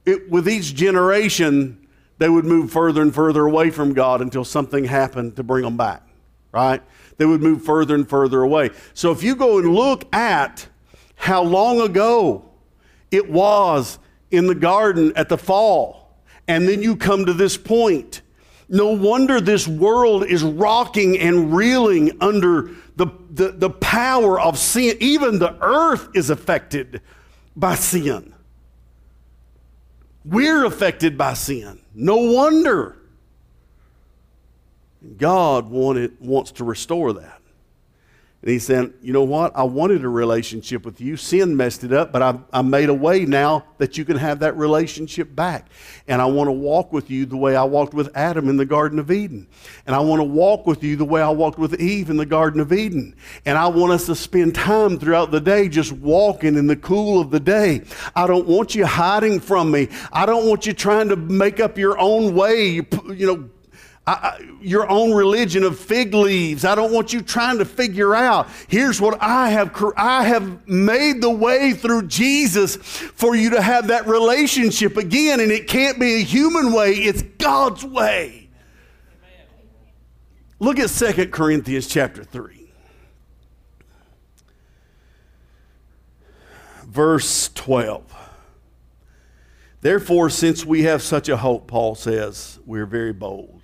it, 0.05 0.29
with 0.31 0.49
each 0.49 0.75
generation, 0.75 1.87
they 2.19 2.29
would 2.29 2.45
move 2.45 2.73
further 2.73 3.03
and 3.03 3.15
further 3.15 3.47
away 3.47 3.71
from 3.71 3.95
God 3.95 4.21
until 4.21 4.45
something 4.45 4.85
happened 4.85 5.37
to 5.37 5.45
bring 5.45 5.65
them 5.65 5.77
back, 5.77 6.03
right? 6.53 6.83
They 7.19 7.25
would 7.25 7.41
move 7.41 7.65
further 7.65 7.95
and 7.95 8.09
further 8.09 8.43
away. 8.43 8.71
So 8.95 9.13
if 9.13 9.23
you 9.23 9.37
go 9.37 9.59
and 9.59 9.75
look 9.75 10.13
at 10.13 10.67
how 11.15 11.43
long 11.43 11.81
ago 11.81 12.50
it 13.11 13.31
was 13.31 13.99
in 14.31 14.47
the 14.47 14.55
garden 14.55 15.13
at 15.17 15.29
the 15.29 15.39
fall, 15.39 16.17
and 16.47 16.69
then 16.69 16.83
you 16.83 16.97
come 16.97 17.27
to 17.27 17.33
this 17.33 17.57
point. 17.57 18.23
No 18.69 18.93
wonder 18.93 19.41
this 19.41 19.67
world 19.67 20.25
is 20.25 20.45
rocking 20.45 21.19
and 21.19 21.53
reeling 21.55 22.17
under 22.21 22.71
the, 22.95 23.09
the, 23.31 23.51
the 23.51 23.71
power 23.71 24.41
of 24.41 24.57
sin. 24.59 24.97
Even 25.01 25.41
the 25.41 25.57
earth 25.61 26.09
is 26.15 26.31
affected 26.31 27.01
by 27.57 27.75
sin. 27.75 28.33
We're 30.25 30.65
affected 30.65 31.19
by 31.19 31.35
sin. 31.35 31.81
No 31.95 32.17
wonder. 32.17 32.97
God 35.17 35.69
wanted, 35.69 36.21
wants 36.21 36.53
to 36.53 36.65
restore 36.65 37.13
that. 37.15 37.40
And 38.43 38.51
he 38.51 38.59
said, 38.59 38.95
You 39.03 39.13
know 39.13 39.23
what? 39.23 39.53
I 39.55 39.65
wanted 39.65 40.03
a 40.03 40.09
relationship 40.09 40.87
with 40.87 40.99
you. 40.99 41.19
Sin 41.19 41.57
messed 41.57 41.85
it 41.85 41.93
up, 41.93 42.11
but 42.11 42.23
I, 42.23 42.39
I 42.53 42.63
made 42.63 42.89
a 42.89 42.95
way 42.95 43.27
now 43.27 43.65
that 43.77 43.99
you 43.99 44.05
can 44.07 44.17
have 44.17 44.39
that 44.39 44.57
relationship 44.57 45.35
back. 45.35 45.69
And 46.09 46.23
I 46.23 46.25
want 46.25 46.49
to 46.49 46.53
walk 46.53 46.91
with 46.91 47.11
you 47.11 47.27
the 47.27 47.37
way 47.37 47.55
I 47.55 47.65
walked 47.65 47.93
with 47.93 48.11
Adam 48.17 48.49
in 48.49 48.57
the 48.57 48.65
Garden 48.65 48.99
of 48.99 49.11
Eden. 49.11 49.47
And 49.87 49.95
I 49.95 50.01
want 50.01 50.21
to 50.21 50.25
walk 50.25 50.67
with 50.67 50.83
you 50.83 50.97
the 50.97 51.05
way 51.05 51.21
I 51.21 51.29
walked 51.29 51.59
with 51.59 51.79
Eve 51.81 52.09
in 52.09 52.17
the 52.17 52.25
Garden 52.25 52.61
of 52.61 52.73
Eden. 52.73 53.15
And 53.45 53.59
I 53.59 53.69
want 53.69 53.93
us 53.93 54.07
to 54.07 54.15
spend 54.15 54.55
time 54.55 54.99
throughout 54.99 55.31
the 55.31 55.41
day 55.41 55.69
just 55.69 55.93
walking 55.93 56.57
in 56.57 56.67
the 56.67 56.77
cool 56.77 57.21
of 57.21 57.31
the 57.31 57.41
day. 57.41 57.83
I 58.17 58.27
don't 58.27 58.47
want 58.47 58.75
you 58.75 58.87
hiding 58.87 59.41
from 59.41 59.71
me. 59.71 59.89
I 60.13 60.25
don't 60.25 60.49
want 60.49 60.65
you 60.65 60.73
trying 60.73 61.11
to 61.11 61.17
make 61.17 61.61
up 61.61 61.77
your 61.77 61.99
own 61.99 62.35
way. 62.35 62.69
You, 62.69 62.87
you 63.15 63.27
know, 63.27 63.51
I, 64.11 64.41
your 64.61 64.91
own 64.91 65.13
religion 65.15 65.63
of 65.63 65.79
fig 65.79 66.15
leaves. 66.15 66.65
I 66.65 66.75
don't 66.75 66.93
want 66.93 67.13
you 67.13 67.23
trying 67.23 67.59
to 67.59 67.65
figure 67.65 68.15
out. 68.15 68.49
Here's 68.69 69.01
what 69.01 69.23
I 69.23 69.51
have 69.51 69.73
I 69.97 70.25
have 70.25 70.67
made 70.67 71.21
the 71.21 71.31
way 71.31 71.73
through 71.73 72.09
Jesus 72.09 72.77
for 72.77 73.37
you 73.37 73.51
to 73.51 73.63
have 73.63 73.89
that 73.89 74.07
relationship 74.09 74.97
again 74.97 75.39
and 75.41 75.53
it 75.53 75.69
can't 75.69 76.01
be 76.01 76.17
a 76.17 76.25
human 76.25 76.73
way, 76.73 76.95
it's 76.95 77.23
God's 77.23 77.85
way. 77.85 78.49
Amen. 79.21 79.47
Look 80.59 80.79
at 80.79 80.89
2 80.91 81.29
Corinthians 81.29 81.87
chapter 81.87 82.25
3. 82.25 82.73
Verse 86.85 87.49
12. 87.55 88.13
Therefore, 89.83 90.29
since 90.29 90.65
we 90.65 90.83
have 90.83 91.01
such 91.01 91.29
a 91.29 91.37
hope, 91.37 91.69
Paul 91.69 91.95
says, 91.95 92.59
we're 92.67 92.87
very 92.87 93.13
bold. 93.13 93.60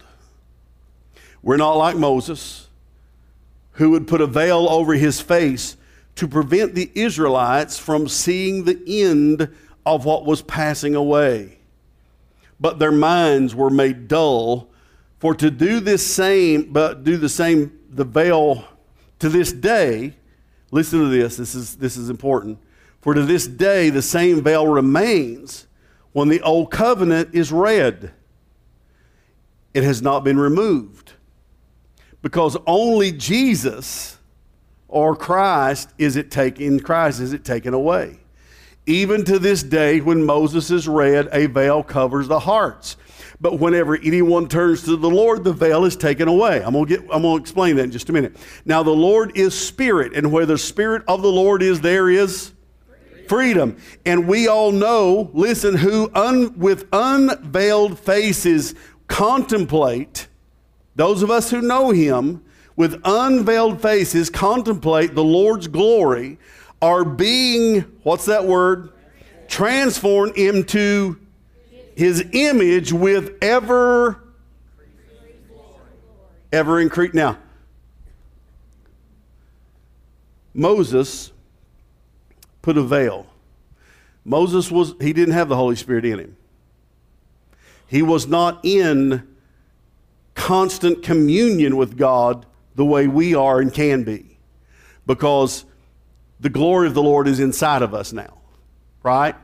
We're 1.46 1.56
not 1.58 1.76
like 1.76 1.94
Moses, 1.94 2.66
who 3.74 3.90
would 3.90 4.08
put 4.08 4.20
a 4.20 4.26
veil 4.26 4.68
over 4.68 4.94
his 4.94 5.20
face 5.20 5.76
to 6.16 6.26
prevent 6.26 6.74
the 6.74 6.90
Israelites 6.92 7.78
from 7.78 8.08
seeing 8.08 8.64
the 8.64 8.82
end 8.84 9.54
of 9.86 10.04
what 10.04 10.24
was 10.24 10.42
passing 10.42 10.96
away. 10.96 11.58
But 12.58 12.80
their 12.80 12.90
minds 12.90 13.54
were 13.54 13.70
made 13.70 14.08
dull. 14.08 14.70
For 15.20 15.36
to 15.36 15.48
do 15.48 15.78
this 15.78 16.04
same, 16.04 16.72
but 16.72 17.04
do 17.04 17.16
the 17.16 17.28
same, 17.28 17.78
the 17.90 18.02
veil 18.02 18.64
to 19.20 19.28
this 19.28 19.52
day, 19.52 20.14
listen 20.72 20.98
to 20.98 21.08
this, 21.08 21.36
this 21.36 21.54
is, 21.54 21.76
this 21.76 21.96
is 21.96 22.10
important. 22.10 22.58
For 23.02 23.14
to 23.14 23.22
this 23.22 23.46
day, 23.46 23.88
the 23.88 24.02
same 24.02 24.42
veil 24.42 24.66
remains 24.66 25.68
when 26.10 26.26
the 26.26 26.40
old 26.40 26.72
covenant 26.72 27.36
is 27.36 27.52
read. 27.52 28.10
It 29.74 29.84
has 29.84 30.02
not 30.02 30.24
been 30.24 30.40
removed 30.40 31.12
because 32.26 32.56
only 32.66 33.12
Jesus 33.12 34.18
or 34.88 35.14
Christ 35.14 35.90
is 35.96 36.16
it 36.16 36.28
taken 36.28 36.80
Christ 36.80 37.20
is 37.20 37.32
it 37.32 37.44
taken 37.44 37.72
away. 37.72 38.18
Even 38.84 39.24
to 39.26 39.38
this 39.38 39.62
day, 39.62 40.00
when 40.00 40.24
Moses 40.24 40.72
is 40.72 40.88
read, 40.88 41.28
a 41.30 41.46
veil 41.46 41.84
covers 41.84 42.26
the 42.26 42.40
hearts. 42.40 42.96
But 43.40 43.60
whenever 43.60 43.96
anyone 43.96 44.48
turns 44.48 44.82
to 44.86 44.96
the 44.96 45.08
Lord, 45.08 45.44
the 45.44 45.52
veil 45.52 45.84
is 45.84 45.94
taken 45.94 46.26
away. 46.26 46.64
I'm 46.64 46.72
gonna 46.72 46.86
get 46.86 47.02
I'm 47.12 47.22
gonna 47.22 47.36
explain 47.36 47.76
that 47.76 47.84
in 47.84 47.90
just 47.92 48.08
a 48.08 48.12
minute. 48.12 48.36
Now 48.64 48.82
the 48.82 48.90
Lord 48.90 49.36
is 49.36 49.56
spirit, 49.56 50.12
and 50.12 50.32
where 50.32 50.46
the 50.46 50.58
spirit 50.58 51.04
of 51.06 51.22
the 51.22 51.30
Lord 51.30 51.62
is, 51.62 51.80
there 51.80 52.10
is 52.10 52.50
freedom. 53.28 53.76
And 54.04 54.26
we 54.26 54.48
all 54.48 54.72
know, 54.72 55.30
listen, 55.32 55.76
who 55.76 56.10
un, 56.12 56.58
with 56.58 56.88
unveiled 56.92 58.00
faces 58.00 58.74
contemplate 59.06 60.26
those 60.96 61.22
of 61.22 61.30
us 61.30 61.50
who 61.50 61.60
know 61.60 61.90
him 61.90 62.42
with 62.74 63.00
unveiled 63.04 63.80
faces 63.80 64.28
contemplate 64.28 65.14
the 65.14 65.24
Lord's 65.24 65.68
glory 65.68 66.38
are 66.82 67.04
being, 67.04 67.80
what's 68.02 68.24
that 68.26 68.44
word? 68.44 68.90
Transformed 69.48 70.36
into 70.36 71.18
his 71.94 72.26
image 72.32 72.92
with 72.92 73.32
ever, 73.42 74.22
ever 76.52 76.80
increase. 76.80 77.14
Now, 77.14 77.38
Moses 80.52 81.32
put 82.62 82.76
a 82.76 82.82
veil. 82.82 83.26
Moses 84.24 84.70
was, 84.70 84.94
he 85.00 85.12
didn't 85.12 85.34
have 85.34 85.48
the 85.48 85.56
Holy 85.56 85.76
Spirit 85.76 86.04
in 86.04 86.18
him. 86.18 86.36
He 87.86 88.02
was 88.02 88.26
not 88.26 88.64
in 88.64 89.26
constant 90.46 91.02
communion 91.02 91.76
with 91.76 91.96
God 91.96 92.46
the 92.76 92.84
way 92.84 93.08
we 93.08 93.34
are 93.34 93.58
and 93.60 93.74
can 93.74 94.04
be. 94.04 94.38
Because 95.04 95.64
the 96.38 96.48
glory 96.48 96.86
of 96.86 96.94
the 96.94 97.02
Lord 97.02 97.26
is 97.26 97.40
inside 97.40 97.82
of 97.82 97.92
us 97.92 98.12
now, 98.12 98.38
right? 99.02 99.34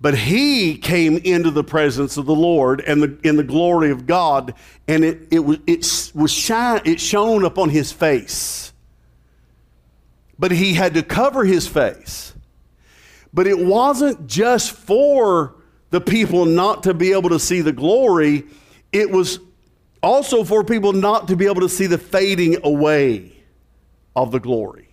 But 0.00 0.16
he 0.16 0.78
came 0.78 1.18
into 1.18 1.50
the 1.50 1.62
presence 1.62 2.16
of 2.16 2.24
the 2.24 2.34
Lord 2.34 2.80
and 2.80 3.02
the, 3.02 3.18
in 3.22 3.36
the 3.36 3.44
glory 3.44 3.90
of 3.90 4.06
God, 4.06 4.54
and 4.88 5.04
it, 5.04 5.28
it 5.30 5.40
was, 5.40 5.58
it 5.66 6.12
was 6.14 6.32
shine, 6.32 6.80
it 6.86 6.98
shone 6.98 7.44
upon 7.44 7.68
his 7.68 7.92
face. 7.92 8.72
But 10.38 10.50
he 10.50 10.72
had 10.72 10.94
to 10.94 11.02
cover 11.02 11.44
his 11.44 11.66
face. 11.66 12.32
But 13.34 13.46
it 13.46 13.58
wasn't 13.58 14.26
just 14.26 14.70
for 14.70 15.56
the 15.90 16.00
people 16.00 16.46
not 16.46 16.84
to 16.84 16.94
be 16.94 17.12
able 17.12 17.28
to 17.28 17.38
see 17.38 17.60
the 17.60 17.72
glory, 17.72 18.46
it 18.92 19.10
was 19.10 19.40
also 20.02 20.44
for 20.44 20.64
people 20.64 20.92
not 20.92 21.28
to 21.28 21.36
be 21.36 21.46
able 21.46 21.60
to 21.60 21.68
see 21.68 21.86
the 21.86 21.98
fading 21.98 22.58
away 22.64 23.32
of 24.16 24.32
the 24.32 24.40
glory. 24.40 24.88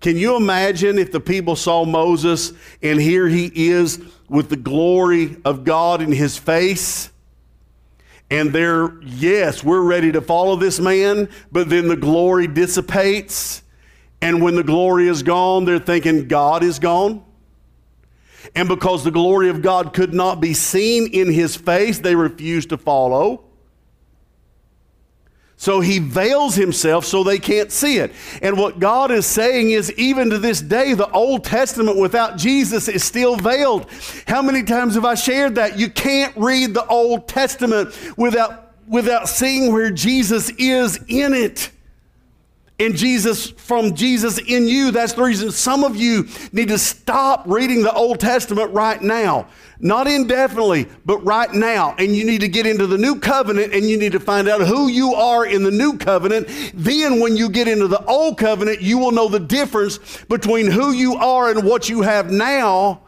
Can 0.00 0.16
you 0.18 0.36
imagine 0.36 0.98
if 0.98 1.12
the 1.12 1.20
people 1.20 1.56
saw 1.56 1.84
Moses 1.84 2.52
and 2.82 3.00
here 3.00 3.26
he 3.26 3.50
is 3.70 4.00
with 4.28 4.50
the 4.50 4.56
glory 4.56 5.38
of 5.46 5.64
God 5.64 6.02
in 6.02 6.12
his 6.12 6.36
face? 6.36 7.10
And 8.30 8.52
they're, 8.52 9.00
yes, 9.02 9.64
we're 9.64 9.80
ready 9.80 10.12
to 10.12 10.20
follow 10.20 10.56
this 10.56 10.78
man, 10.78 11.28
but 11.50 11.70
then 11.70 11.88
the 11.88 11.96
glory 11.96 12.46
dissipates. 12.46 13.62
And 14.20 14.42
when 14.42 14.56
the 14.56 14.62
glory 14.62 15.08
is 15.08 15.22
gone, 15.22 15.64
they're 15.64 15.78
thinking 15.78 16.28
God 16.28 16.62
is 16.62 16.78
gone. 16.78 17.24
And 18.54 18.68
because 18.68 19.04
the 19.04 19.10
glory 19.10 19.48
of 19.48 19.62
God 19.62 19.92
could 19.92 20.14
not 20.14 20.40
be 20.40 20.54
seen 20.54 21.08
in 21.12 21.32
his 21.32 21.56
face, 21.56 21.98
they 21.98 22.14
refused 22.14 22.70
to 22.70 22.78
follow. 22.78 23.44
So 25.56 25.80
he 25.80 25.98
veils 25.98 26.56
himself 26.56 27.04
so 27.04 27.22
they 27.22 27.38
can't 27.38 27.70
see 27.70 27.98
it. 27.98 28.12
And 28.42 28.58
what 28.58 28.80
God 28.80 29.10
is 29.10 29.24
saying 29.24 29.70
is, 29.70 29.92
even 29.92 30.30
to 30.30 30.38
this 30.38 30.60
day, 30.60 30.94
the 30.94 31.10
Old 31.10 31.44
Testament 31.44 31.96
without 31.96 32.36
Jesus 32.36 32.88
is 32.88 33.04
still 33.04 33.36
veiled. 33.36 33.86
How 34.26 34.42
many 34.42 34.62
times 34.62 34.94
have 34.94 35.04
I 35.04 35.14
shared 35.14 35.54
that? 35.54 35.78
You 35.78 35.88
can't 35.88 36.36
read 36.36 36.74
the 36.74 36.86
Old 36.86 37.28
Testament 37.28 37.96
without, 38.18 38.74
without 38.86 39.28
seeing 39.28 39.72
where 39.72 39.90
Jesus 39.90 40.50
is 40.58 41.02
in 41.08 41.32
it 41.32 41.70
in 42.78 42.96
Jesus 42.96 43.50
from 43.50 43.94
Jesus 43.94 44.38
in 44.38 44.66
you. 44.66 44.90
That's 44.90 45.12
the 45.12 45.22
reason 45.22 45.52
some 45.52 45.84
of 45.84 45.96
you 45.96 46.26
need 46.52 46.68
to 46.68 46.78
stop 46.78 47.44
reading 47.46 47.82
the 47.82 47.92
Old 47.92 48.18
Testament 48.18 48.72
right 48.72 49.00
now. 49.00 49.46
Not 49.78 50.06
indefinitely, 50.06 50.88
but 51.04 51.18
right 51.18 51.52
now. 51.52 51.94
And 51.98 52.16
you 52.16 52.24
need 52.24 52.40
to 52.40 52.48
get 52.48 52.66
into 52.66 52.86
the 52.86 52.98
new 52.98 53.18
covenant 53.20 53.74
and 53.74 53.88
you 53.88 53.96
need 53.96 54.12
to 54.12 54.20
find 54.20 54.48
out 54.48 54.60
who 54.62 54.88
you 54.88 55.14
are 55.14 55.46
in 55.46 55.62
the 55.62 55.70
new 55.70 55.96
covenant. 55.98 56.48
Then, 56.74 57.20
when 57.20 57.36
you 57.36 57.48
get 57.48 57.68
into 57.68 57.86
the 57.86 58.04
old 58.06 58.38
covenant, 58.38 58.80
you 58.82 58.98
will 58.98 59.12
know 59.12 59.28
the 59.28 59.40
difference 59.40 59.98
between 60.24 60.70
who 60.70 60.92
you 60.92 61.14
are 61.14 61.50
and 61.50 61.64
what 61.64 61.88
you 61.88 62.02
have 62.02 62.30
now. 62.30 63.03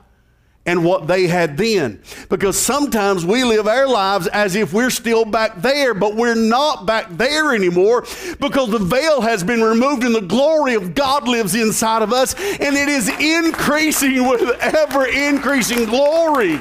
And 0.67 0.85
what 0.85 1.07
they 1.07 1.27
had 1.29 1.57
then. 1.57 2.03
Because 2.29 2.59
sometimes 2.59 3.25
we 3.25 3.45
live 3.45 3.67
our 3.69 3.89
lives 3.89 4.27
as 4.27 4.57
if 4.57 4.73
we're 4.73 4.91
still 4.91 5.25
back 5.25 5.63
there, 5.63 5.95
but 5.95 6.17
we're 6.17 6.35
not 6.35 6.85
back 6.85 7.07
there 7.11 7.55
anymore 7.55 8.03
because 8.41 8.71
the 8.71 8.79
veil 8.79 9.21
has 9.21 9.43
been 9.45 9.63
removed 9.63 10.05
and 10.05 10.15
the 10.15 10.21
glory 10.21 10.75
of 10.75 10.95
God 10.95 11.27
lives 11.29 11.55
inside 11.55 12.03
of 12.03 12.13
us 12.13 12.35
and 12.35 12.77
it 12.77 12.89
is 12.89 13.09
increasing 13.21 14.29
with 14.29 14.43
ever 14.61 15.07
increasing 15.07 15.85
glory. 15.87 16.59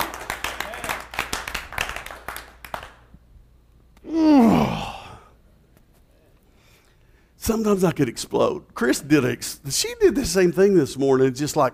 Sometimes 7.38 7.84
I 7.84 7.91
could 7.91 8.10
explode. 8.10 8.63
Chris 8.74 9.02
did. 9.02 9.26
Ex- 9.26 9.60
she 9.70 9.94
did 10.00 10.15
the 10.15 10.26
same 10.26 10.52
thing 10.52 10.76
this 10.76 10.98
morning, 10.98 11.34
just 11.34 11.56
like 11.56 11.74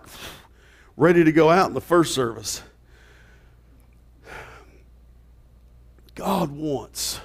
ready 1.02 1.24
to 1.24 1.32
go 1.32 1.50
out 1.50 1.68
in 1.68 1.74
the 1.74 1.82
first 1.82 2.14
service. 2.14 2.62
God 6.14 6.52
wants 6.52 7.20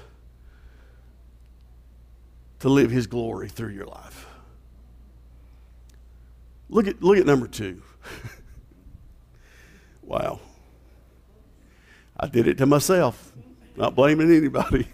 to 2.57 2.69
live 2.69 2.89
His 2.89 3.05
glory 3.05 3.47
through 3.49 3.73
your 3.73 3.85
life. 3.85 4.25
Look 6.69 6.87
at 6.87 7.03
look 7.03 7.19
at 7.19 7.27
number 7.27 7.47
two. 7.47 7.83
wow. 10.01 10.39
I 12.19 12.25
did 12.25 12.47
it 12.47 12.57
to 12.57 12.65
myself. 12.65 13.31
Not 13.75 13.93
blaming 13.93 14.35
anybody. 14.35 14.87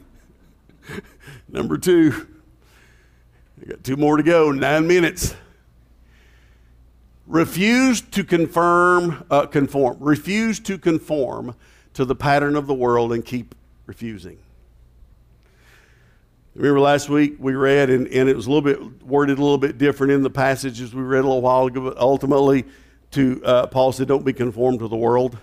number 1.47 1.77
two. 1.77 2.27
I 3.61 3.65
got 3.65 3.83
two 3.85 3.95
more 3.95 4.17
to 4.17 4.23
go, 4.23 4.51
nine 4.51 4.85
minutes. 4.87 5.35
Refuse 7.33 7.99
to 7.99 8.23
confirm, 8.23 9.25
uh, 9.31 9.47
conform. 9.47 9.97
Refuse 9.99 10.59
to 10.59 10.77
conform 10.77 11.55
to 11.95 12.05
the 12.05 12.13
pattern 12.13 12.55
of 12.55 12.67
the 12.67 12.75
world 12.75 13.11
and 13.11 13.25
keep 13.25 13.55
refusing. 13.87 14.37
Remember 16.53 16.79
last 16.79 17.09
week 17.09 17.37
we 17.39 17.55
read, 17.55 17.89
and, 17.89 18.07
and 18.09 18.29
it 18.29 18.35
was 18.35 18.45
a 18.45 18.51
little 18.51 18.61
bit 18.61 19.03
worded 19.03 19.39
a 19.39 19.41
little 19.41 19.57
bit 19.57 19.79
different 19.79 20.13
in 20.13 20.21
the 20.21 20.29
passages 20.29 20.93
we 20.93 21.01
read 21.01 21.21
a 21.21 21.27
little 21.27 21.41
while 21.41 21.65
ago, 21.65 21.81
but 21.81 21.97
ultimately, 21.97 22.65
to 23.09 23.43
uh, 23.43 23.65
Paul 23.65 23.91
said, 23.91 24.07
Don't 24.07 24.23
be 24.23 24.33
conformed 24.33 24.77
to 24.81 24.87
the 24.87 24.95
world, 24.95 25.35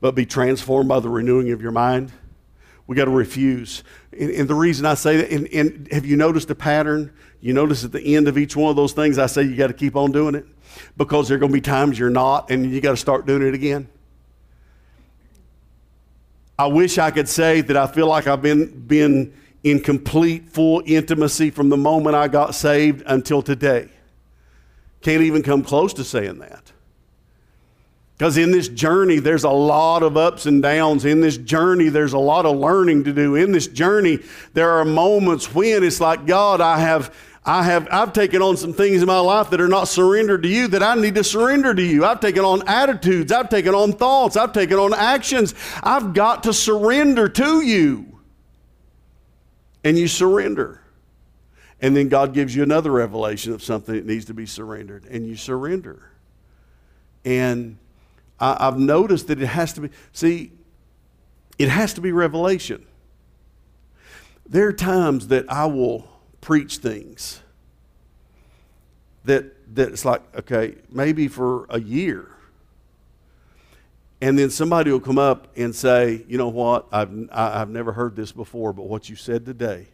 but 0.00 0.16
be 0.16 0.26
transformed 0.26 0.88
by 0.88 0.98
the 0.98 1.08
renewing 1.08 1.52
of 1.52 1.62
your 1.62 1.70
mind. 1.70 2.10
We 2.88 2.96
got 2.96 3.04
to 3.04 3.12
refuse. 3.12 3.84
And, 4.12 4.30
and, 4.32 4.48
the 4.48 4.56
reason 4.56 4.86
I 4.86 4.94
say 4.94 5.18
that, 5.18 5.30
and, 5.30 5.46
and 5.54 5.88
have 5.92 6.04
you 6.04 6.16
noticed 6.16 6.50
a 6.50 6.56
pattern? 6.56 7.12
You 7.40 7.52
notice 7.52 7.84
at 7.84 7.92
the 7.92 8.16
end 8.16 8.26
of 8.26 8.36
each 8.36 8.56
one 8.56 8.70
of 8.70 8.76
those 8.76 8.92
things, 8.92 9.18
I 9.18 9.26
say 9.26 9.44
you 9.44 9.54
got 9.54 9.68
to 9.68 9.72
keep 9.72 9.94
on 9.94 10.10
doing 10.10 10.34
it 10.34 10.46
because 10.96 11.28
there 11.28 11.36
are 11.36 11.40
going 11.40 11.52
to 11.52 11.56
be 11.56 11.60
times 11.60 11.98
you're 11.98 12.10
not, 12.10 12.50
and 12.50 12.70
you 12.70 12.80
got 12.80 12.92
to 12.92 12.96
start 12.96 13.26
doing 13.26 13.42
it 13.42 13.54
again. 13.54 13.88
I 16.58 16.66
wish 16.66 16.98
I 16.98 17.10
could 17.10 17.28
say 17.28 17.60
that 17.62 17.76
I 17.76 17.86
feel 17.86 18.06
like 18.06 18.26
I've 18.26 18.42
been, 18.42 18.86
been 18.86 19.34
in 19.64 19.80
complete, 19.80 20.48
full 20.48 20.82
intimacy 20.86 21.50
from 21.50 21.68
the 21.68 21.76
moment 21.76 22.14
I 22.14 22.28
got 22.28 22.54
saved 22.54 23.02
until 23.06 23.42
today. 23.42 23.88
Can't 25.00 25.22
even 25.22 25.42
come 25.42 25.62
close 25.62 25.92
to 25.94 26.04
saying 26.04 26.38
that. 26.38 26.72
Because 28.16 28.36
in 28.36 28.52
this 28.52 28.68
journey, 28.68 29.18
there's 29.18 29.42
a 29.42 29.50
lot 29.50 30.04
of 30.04 30.16
ups 30.16 30.46
and 30.46 30.62
downs. 30.62 31.04
In 31.04 31.20
this 31.20 31.36
journey, 31.36 31.88
there's 31.88 32.12
a 32.12 32.18
lot 32.18 32.46
of 32.46 32.56
learning 32.56 33.02
to 33.04 33.12
do. 33.12 33.34
In 33.34 33.50
this 33.50 33.66
journey, 33.66 34.20
there 34.52 34.70
are 34.70 34.84
moments 34.84 35.52
when 35.52 35.82
it's 35.82 36.00
like, 36.00 36.24
God, 36.24 36.60
I 36.60 36.78
have 36.78 37.12
I 37.44 37.64
have 37.64 37.88
I've 37.90 38.12
taken 38.12 38.40
on 38.40 38.56
some 38.56 38.72
things 38.72 39.02
in 39.02 39.06
my 39.06 39.18
life 39.18 39.50
that 39.50 39.60
are 39.60 39.68
not 39.68 39.88
surrendered 39.88 40.44
to 40.44 40.48
you 40.48 40.68
that 40.68 40.82
I 40.82 40.94
need 40.94 41.16
to 41.16 41.24
surrender 41.24 41.74
to 41.74 41.82
you. 41.82 42.04
I've 42.04 42.20
taken 42.20 42.44
on 42.44 42.66
attitudes, 42.68 43.32
I've 43.32 43.48
taken 43.48 43.74
on 43.74 43.92
thoughts, 43.92 44.36
I've 44.36 44.52
taken 44.52 44.78
on 44.78 44.94
actions. 44.94 45.54
I've 45.82 46.14
got 46.14 46.44
to 46.44 46.52
surrender 46.52 47.28
to 47.28 47.60
you. 47.60 48.06
And 49.82 49.98
you 49.98 50.06
surrender. 50.06 50.80
And 51.80 51.96
then 51.96 52.08
God 52.08 52.32
gives 52.32 52.54
you 52.54 52.62
another 52.62 52.92
revelation 52.92 53.52
of 53.52 53.60
something 53.60 53.96
that 53.96 54.06
needs 54.06 54.26
to 54.26 54.34
be 54.34 54.46
surrendered, 54.46 55.04
and 55.10 55.26
you 55.26 55.34
surrender. 55.34 56.12
And 57.24 57.76
I, 58.38 58.66
have 58.66 58.78
noticed 58.78 59.26
that 59.26 59.42
it 59.42 59.46
has 59.46 59.72
to 59.72 59.80
be, 59.80 59.90
see, 60.12 60.52
it 61.58 61.68
has 61.68 61.94
to 61.94 62.00
be 62.00 62.12
revelation. 62.12 62.86
There 64.48 64.68
are 64.68 64.72
times 64.72 65.26
that 65.28 65.50
I 65.50 65.66
will 65.66 66.11
preach 66.42 66.78
things 66.78 67.40
that 69.24 69.74
that 69.74 69.88
it's 69.88 70.04
like 70.04 70.20
okay 70.36 70.74
maybe 70.90 71.28
for 71.28 71.64
a 71.70 71.80
year. 71.80 72.28
And 74.20 74.38
then 74.38 74.50
somebody 74.50 74.92
will 74.92 75.00
come 75.00 75.18
up 75.18 75.48
and 75.56 75.74
say 75.74 76.24
you 76.28 76.36
know 76.36 76.48
what? 76.48 76.86
I've 76.92 77.10
i've 77.32 77.70
never 77.70 77.92
heard 77.92 78.14
this 78.16 78.32
before 78.32 78.74
but 78.74 78.82
what 78.82 79.08
you 79.08 79.16
said 79.16 79.46
today 79.46 79.86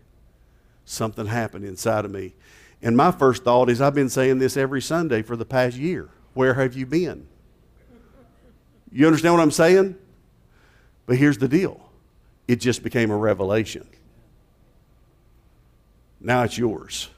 something 0.84 1.26
happened 1.26 1.64
inside 1.64 2.06
of 2.06 2.10
me. 2.10 2.34
And 2.80 2.96
my 2.96 3.12
first 3.12 3.44
thought 3.44 3.68
is 3.68 3.80
i've 3.80 3.94
been 3.94 4.08
saying 4.08 4.38
this 4.38 4.56
every 4.56 4.82
sunday 4.82 5.22
for 5.22 5.36
the 5.36 5.44
past 5.46 5.76
year. 5.76 6.08
Where 6.32 6.54
have 6.54 6.74
you 6.74 6.86
been? 6.86 7.28
You 8.90 9.06
understand 9.06 9.34
what 9.34 9.42
i'm 9.42 9.50
saying? 9.50 9.96
But 11.04 11.16
here's 11.16 11.38
the 11.38 11.48
deal. 11.48 11.90
It 12.46 12.56
just 12.56 12.82
became 12.82 13.10
a 13.10 13.16
revelation 13.16 13.86
now 16.20 16.42
it's 16.42 16.58
yours. 16.58 17.08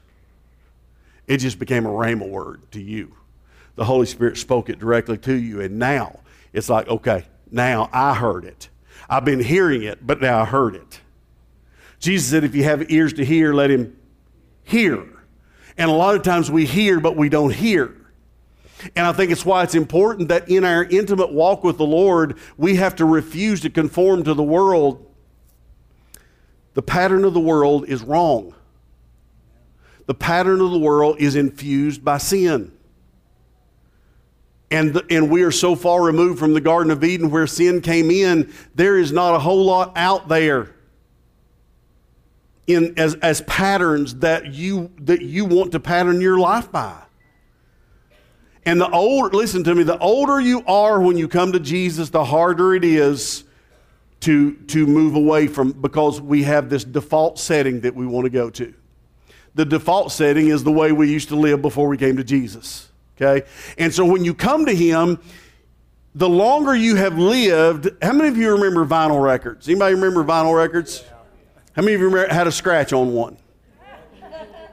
It 1.27 1.37
just 1.37 1.59
became 1.59 1.85
a 1.85 1.89
rhema 1.89 2.27
word 2.27 2.71
to 2.71 2.81
you. 2.81 3.15
The 3.75 3.85
Holy 3.85 4.05
Spirit 4.05 4.37
spoke 4.37 4.69
it 4.69 4.79
directly 4.79 5.17
to 5.19 5.33
you, 5.33 5.61
and 5.61 5.79
now 5.79 6.19
it's 6.53 6.69
like, 6.69 6.87
okay, 6.87 7.25
now 7.49 7.89
I 7.93 8.13
heard 8.13 8.45
it. 8.45 8.69
I've 9.09 9.25
been 9.25 9.39
hearing 9.39 9.83
it, 9.83 10.05
but 10.05 10.21
now 10.21 10.41
I 10.41 10.45
heard 10.45 10.75
it. 10.75 10.99
Jesus 11.99 12.29
said, 12.29 12.43
if 12.43 12.55
you 12.55 12.63
have 12.63 12.91
ears 12.91 13.13
to 13.13 13.25
hear, 13.25 13.53
let 13.53 13.69
him 13.69 13.97
hear. 14.63 15.05
And 15.77 15.89
a 15.89 15.93
lot 15.93 16.15
of 16.15 16.23
times 16.23 16.51
we 16.51 16.65
hear, 16.65 16.99
but 16.99 17.15
we 17.15 17.29
don't 17.29 17.53
hear. 17.53 17.95
And 18.95 19.05
I 19.05 19.13
think 19.13 19.31
it's 19.31 19.45
why 19.45 19.63
it's 19.63 19.75
important 19.75 20.29
that 20.29 20.49
in 20.49 20.65
our 20.65 20.83
intimate 20.83 21.31
walk 21.31 21.63
with 21.63 21.77
the 21.77 21.85
Lord, 21.85 22.37
we 22.57 22.75
have 22.75 22.95
to 22.97 23.05
refuse 23.05 23.61
to 23.61 23.69
conform 23.69 24.23
to 24.23 24.33
the 24.33 24.43
world. 24.43 25.05
The 26.73 26.81
pattern 26.81 27.23
of 27.23 27.33
the 27.33 27.39
world 27.39 27.87
is 27.87 28.01
wrong 28.01 28.55
the 30.05 30.13
pattern 30.13 30.61
of 30.61 30.71
the 30.71 30.79
world 30.79 31.17
is 31.19 31.35
infused 31.35 32.03
by 32.03 32.17
sin. 32.17 32.71
And, 34.69 34.93
the, 34.93 35.05
and 35.09 35.29
we 35.29 35.43
are 35.43 35.51
so 35.51 35.75
far 35.75 36.01
removed 36.01 36.39
from 36.39 36.53
the 36.53 36.61
Garden 36.61 36.91
of 36.91 37.03
Eden 37.03 37.29
where 37.29 37.45
sin 37.45 37.81
came 37.81 38.09
in, 38.09 38.53
there 38.73 38.97
is 38.97 39.11
not 39.11 39.35
a 39.35 39.39
whole 39.39 39.65
lot 39.65 39.91
out 39.97 40.29
there 40.29 40.73
in, 42.67 42.97
as, 42.97 43.15
as 43.15 43.41
patterns 43.41 44.15
that 44.15 44.53
you, 44.53 44.91
that 44.99 45.21
you 45.21 45.43
want 45.43 45.73
to 45.73 45.79
pattern 45.79 46.21
your 46.21 46.39
life 46.39 46.71
by. 46.71 46.97
And 48.65 48.79
the 48.79 48.89
older, 48.89 49.35
listen 49.35 49.63
to 49.65 49.75
me, 49.75 49.83
the 49.83 49.97
older 49.97 50.39
you 50.39 50.63
are 50.65 51.01
when 51.01 51.17
you 51.17 51.27
come 51.27 51.51
to 51.51 51.59
Jesus, 51.59 52.09
the 52.09 52.23
harder 52.23 52.73
it 52.73 52.85
is 52.85 53.43
to, 54.21 54.53
to 54.67 54.85
move 54.85 55.15
away 55.15 55.47
from, 55.47 55.73
because 55.73 56.21
we 56.21 56.43
have 56.43 56.69
this 56.69 56.85
default 56.85 57.39
setting 57.39 57.81
that 57.81 57.95
we 57.95 58.05
want 58.05 58.25
to 58.25 58.29
go 58.29 58.49
to 58.51 58.73
the 59.55 59.65
default 59.65 60.11
setting 60.11 60.47
is 60.47 60.63
the 60.63 60.71
way 60.71 60.91
we 60.91 61.11
used 61.11 61.29
to 61.29 61.35
live 61.35 61.61
before 61.61 61.87
we 61.87 61.97
came 61.97 62.17
to 62.17 62.23
Jesus. 62.23 62.89
Okay? 63.17 63.47
And 63.77 63.93
so 63.93 64.05
when 64.05 64.25
you 64.25 64.33
come 64.33 64.65
to 64.65 64.75
Him, 64.75 65.19
the 66.15 66.29
longer 66.29 66.75
you 66.75 66.95
have 66.95 67.17
lived, 67.17 67.89
how 68.01 68.13
many 68.13 68.29
of 68.29 68.37
you 68.37 68.51
remember 68.51 68.85
vinyl 68.85 69.23
records? 69.23 69.67
Anybody 69.69 69.95
remember 69.95 70.23
vinyl 70.23 70.55
records? 70.55 71.03
How 71.73 71.81
many 71.81 71.93
of 71.93 72.01
you 72.01 72.09
had 72.15 72.47
a 72.47 72.51
scratch 72.51 72.91
on 72.91 73.13
one? 73.13 73.37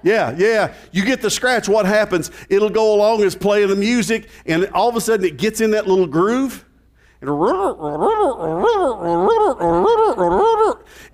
Yeah, 0.03 0.35
yeah. 0.37 0.75
You 0.93 1.05
get 1.05 1.23
the 1.23 1.31
scratch, 1.31 1.69
what 1.69 1.87
happens? 1.87 2.31
It'll 2.49 2.71
go 2.71 2.95
along 2.95 3.23
as 3.23 3.35
playing 3.35 3.69
the 3.69 3.77
music, 3.77 4.29
and 4.47 4.67
all 4.67 4.89
of 4.89 4.97
a 4.97 5.01
sudden 5.01 5.27
it 5.27 5.37
gets 5.37 5.61
in 5.61 5.73
that 5.73 5.87
little 5.89 6.07
groove. 6.07 6.65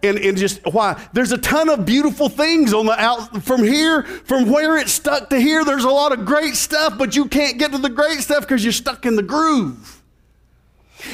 And, 0.02 0.18
and 0.18 0.36
just 0.36 0.60
why? 0.66 1.02
There's 1.14 1.32
a 1.32 1.38
ton 1.38 1.70
of 1.70 1.86
beautiful 1.86 2.28
things 2.28 2.74
on 2.74 2.84
the 2.84 3.00
out 3.00 3.42
from 3.42 3.64
here, 3.64 4.02
from 4.02 4.50
where 4.50 4.76
it's 4.76 4.92
stuck 4.92 5.30
to 5.30 5.40
here. 5.40 5.64
There's 5.64 5.84
a 5.84 5.90
lot 5.90 6.12
of 6.12 6.26
great 6.26 6.56
stuff, 6.56 6.98
but 6.98 7.16
you 7.16 7.24
can't 7.26 7.58
get 7.58 7.72
to 7.72 7.78
the 7.78 7.88
great 7.88 8.20
stuff 8.20 8.42
because 8.42 8.62
you're 8.62 8.72
stuck 8.72 9.06
in 9.06 9.16
the 9.16 9.22
groove. 9.22 10.02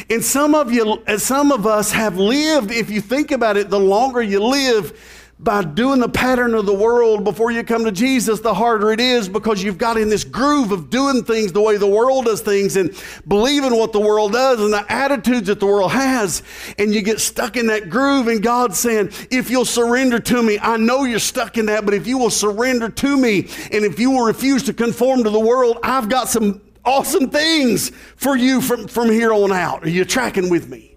And 0.09 0.25
some 0.25 0.55
of 0.55 0.73
you, 0.73 1.03
some 1.19 1.53
of 1.53 1.67
us 1.67 1.93
have 1.93 2.17
lived, 2.17 2.71
if 2.73 2.91
you 2.91 3.01
think 3.01 3.31
about 3.31 3.57
it, 3.57 3.71
the 3.71 3.81
longer 3.81 4.23
you 4.23 4.43
live, 4.43 5.20
by 5.43 5.63
doing 5.63 6.01
the 6.01 6.09
pattern 6.09 6.55
of 6.55 6.67
the 6.67 6.75
world 6.75 7.25
before 7.25 7.51
you 7.51 7.65
come 7.65 7.85
to 7.87 7.93
Jesus, 7.93 8.41
the 8.41 8.53
harder 8.53 8.93
it 8.93 9.01
is 9.01 9.27
because 9.27 9.63
you've 9.63 9.79
got 9.79 9.97
in 9.97 10.11
this 10.11 10.23
groove 10.23 10.71
of 10.71 10.91
doing 10.91 11.25
things 11.25 11.53
the 11.53 11.63
way 11.63 11.79
the 11.79 11.87
world 11.87 12.27
does 12.27 12.43
things 12.43 12.77
and 12.77 12.95
believing 13.27 13.75
what 13.75 13.93
the 13.93 14.01
world 14.01 14.33
does 14.33 14.61
and 14.61 14.71
the 14.71 14.85
attitudes 14.93 15.47
that 15.47 15.59
the 15.59 15.67
world 15.67 15.93
has. 15.93 16.43
And 16.79 16.95
you 16.95 17.01
get 17.01 17.21
stuck 17.21 17.57
in 17.57 17.69
that 17.69 17.89
groove, 17.89 18.29
and 18.29 18.43
God's 18.43 18.79
saying, 18.79 19.13
If 19.31 19.49
you'll 19.49 19.65
surrender 19.65 20.19
to 20.21 20.43
me, 20.43 20.59
I 20.61 20.77
know 20.77 21.05
you're 21.05 21.19
stuck 21.19 21.57
in 21.57 21.67
that, 21.67 21.87
but 21.87 21.95
if 21.95 22.07
you 22.07 22.19
will 22.19 22.31
surrender 22.31 22.91
to 22.91 23.17
me 23.17 23.49
and 23.73 23.85
if 23.85 23.99
you 23.99 24.11
will 24.11 24.27
refuse 24.27 24.63
to 24.65 24.75
conform 24.75 25.25
to 25.25 25.31
the 25.31 25.41
world, 25.41 25.79
I've 25.83 26.11
got 26.11 26.29
some 26.29 26.61
awesome 26.85 27.31
things 27.31 27.91
for 28.17 28.37
you 28.37 28.61
from, 28.61 28.89
from 28.89 29.11
here 29.11 29.33
on 29.33 29.53
out. 29.53 29.85
Are 29.85 29.89
you 29.89 30.05
tracking 30.05 30.51
with 30.51 30.69
me? 30.69 30.97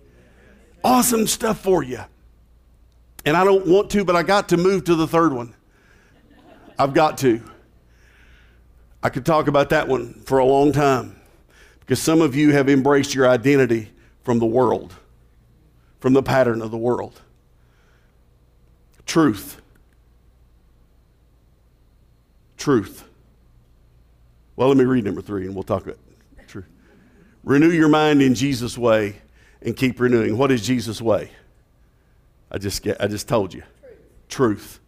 Awesome 0.84 1.28
stuff 1.28 1.62
for 1.62 1.82
you. 1.82 2.02
And 3.26 3.38
I 3.38 3.44
don't 3.44 3.66
want 3.66 3.90
to, 3.92 4.04
but 4.04 4.16
I 4.16 4.24
got 4.24 4.50
to 4.50 4.58
move 4.58 4.84
to 4.86 4.96
the 4.96 5.08
third 5.08 5.34
one. 5.34 5.54
I've 6.78 6.94
got 6.94 7.18
to. 7.20 7.42
I 9.02 9.10
could 9.10 9.26
talk 9.26 9.48
about 9.48 9.70
that 9.70 9.88
one 9.88 10.14
for 10.26 10.40
a 10.40 10.46
long 10.46 10.72
time 10.72 11.16
because 11.80 12.02
some 12.02 12.22
of 12.22 12.36
you 12.36 12.52
have 12.52 12.70
embraced 12.70 13.14
your 13.14 13.28
identity 13.28 13.92
from 14.24 14.40
the 14.40 14.46
world, 14.46 14.94
from 16.00 16.14
the 16.14 16.24
pattern 16.24 16.62
of 16.62 16.72
the 16.72 16.78
world. 16.78 17.22
Truth. 19.06 19.62
Truth. 22.58 23.04
Well, 24.56 24.70
let 24.70 24.78
me 24.78 24.86
read 24.86 25.04
number 25.04 25.22
three 25.22 25.46
and 25.46 25.54
we'll 25.54 25.64
talk 25.64 25.84
about 25.84 25.98
truth. 26.48 26.68
Renew 27.44 27.72
your 27.72 27.90
mind 27.90 28.22
in 28.22 28.36
Jesus' 28.36 28.78
way 28.78 29.18
and 29.62 29.76
keep 29.76 30.00
renewing. 30.00 30.38
What 30.38 30.52
is 30.52 30.66
Jesus' 30.66 31.02
way? 31.02 31.32
I 32.54 32.60
just, 32.60 32.88
I 33.00 33.08
just 33.08 33.28
told 33.28 33.54
you. 33.54 33.64
Truth. 33.82 34.00
truth. 34.30 34.80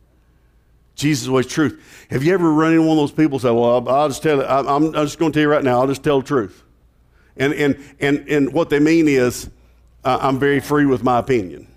Jesus' 0.95 1.27
was 1.27 1.47
truth. 1.47 2.07
Have 2.09 2.23
you 2.23 2.33
ever 2.33 2.51
run 2.53 2.71
into 2.71 2.83
one 2.83 2.91
of 2.91 2.97
those 2.97 3.11
people 3.11 3.39
say, 3.39 3.51
Well, 3.51 3.65
I'll, 3.65 3.89
I'll 3.89 4.07
just 4.07 4.23
tell 4.23 4.39
it, 4.39 4.45
I'm, 4.45 4.67
I'm 4.67 4.93
just 4.93 5.19
going 5.19 5.31
to 5.31 5.35
tell 5.35 5.41
you 5.41 5.49
right 5.49 5.63
now, 5.63 5.81
I'll 5.81 5.87
just 5.87 6.03
tell 6.03 6.21
the 6.21 6.27
truth. 6.27 6.63
And, 7.35 7.53
and, 7.53 7.83
and, 7.99 8.29
and 8.29 8.53
what 8.53 8.69
they 8.69 8.79
mean 8.79 9.07
is, 9.07 9.49
uh, 10.05 10.19
I'm 10.21 10.39
very 10.39 10.59
free 10.61 10.85
with 10.85 11.03
my 11.03 11.17
opinion. 11.17 11.67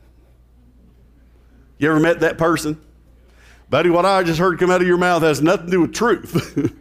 You 1.79 1.91
ever 1.91 1.99
met 1.99 2.21
that 2.21 2.39
person? 2.39 2.81
Buddy, 3.71 3.91
what 3.91 4.05
I 4.05 4.23
just 4.23 4.39
heard 4.39 4.59
come 4.59 4.71
out 4.71 4.81
of 4.81 4.87
your 4.87 4.99
mouth 4.99 5.23
has 5.23 5.41
nothing 5.41 5.67
to 5.67 5.73
do 5.73 5.81
with 5.83 5.95
truth. 5.95 6.73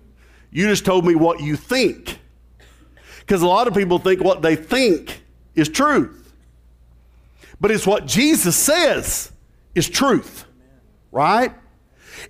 you 0.50 0.68
just 0.68 0.84
told 0.84 1.04
me 1.04 1.14
what 1.14 1.40
you 1.40 1.56
think. 1.56 2.18
Because 3.20 3.42
a 3.42 3.46
lot 3.46 3.68
of 3.68 3.74
people 3.74 3.98
think 3.98 4.22
what 4.22 4.42
they 4.42 4.56
think 4.56 5.22
is 5.54 5.68
truth. 5.68 6.21
But 7.62 7.70
it's 7.70 7.86
what 7.86 8.06
Jesus 8.06 8.56
says 8.56 9.30
is 9.76 9.88
truth, 9.88 10.46
right? 11.12 11.54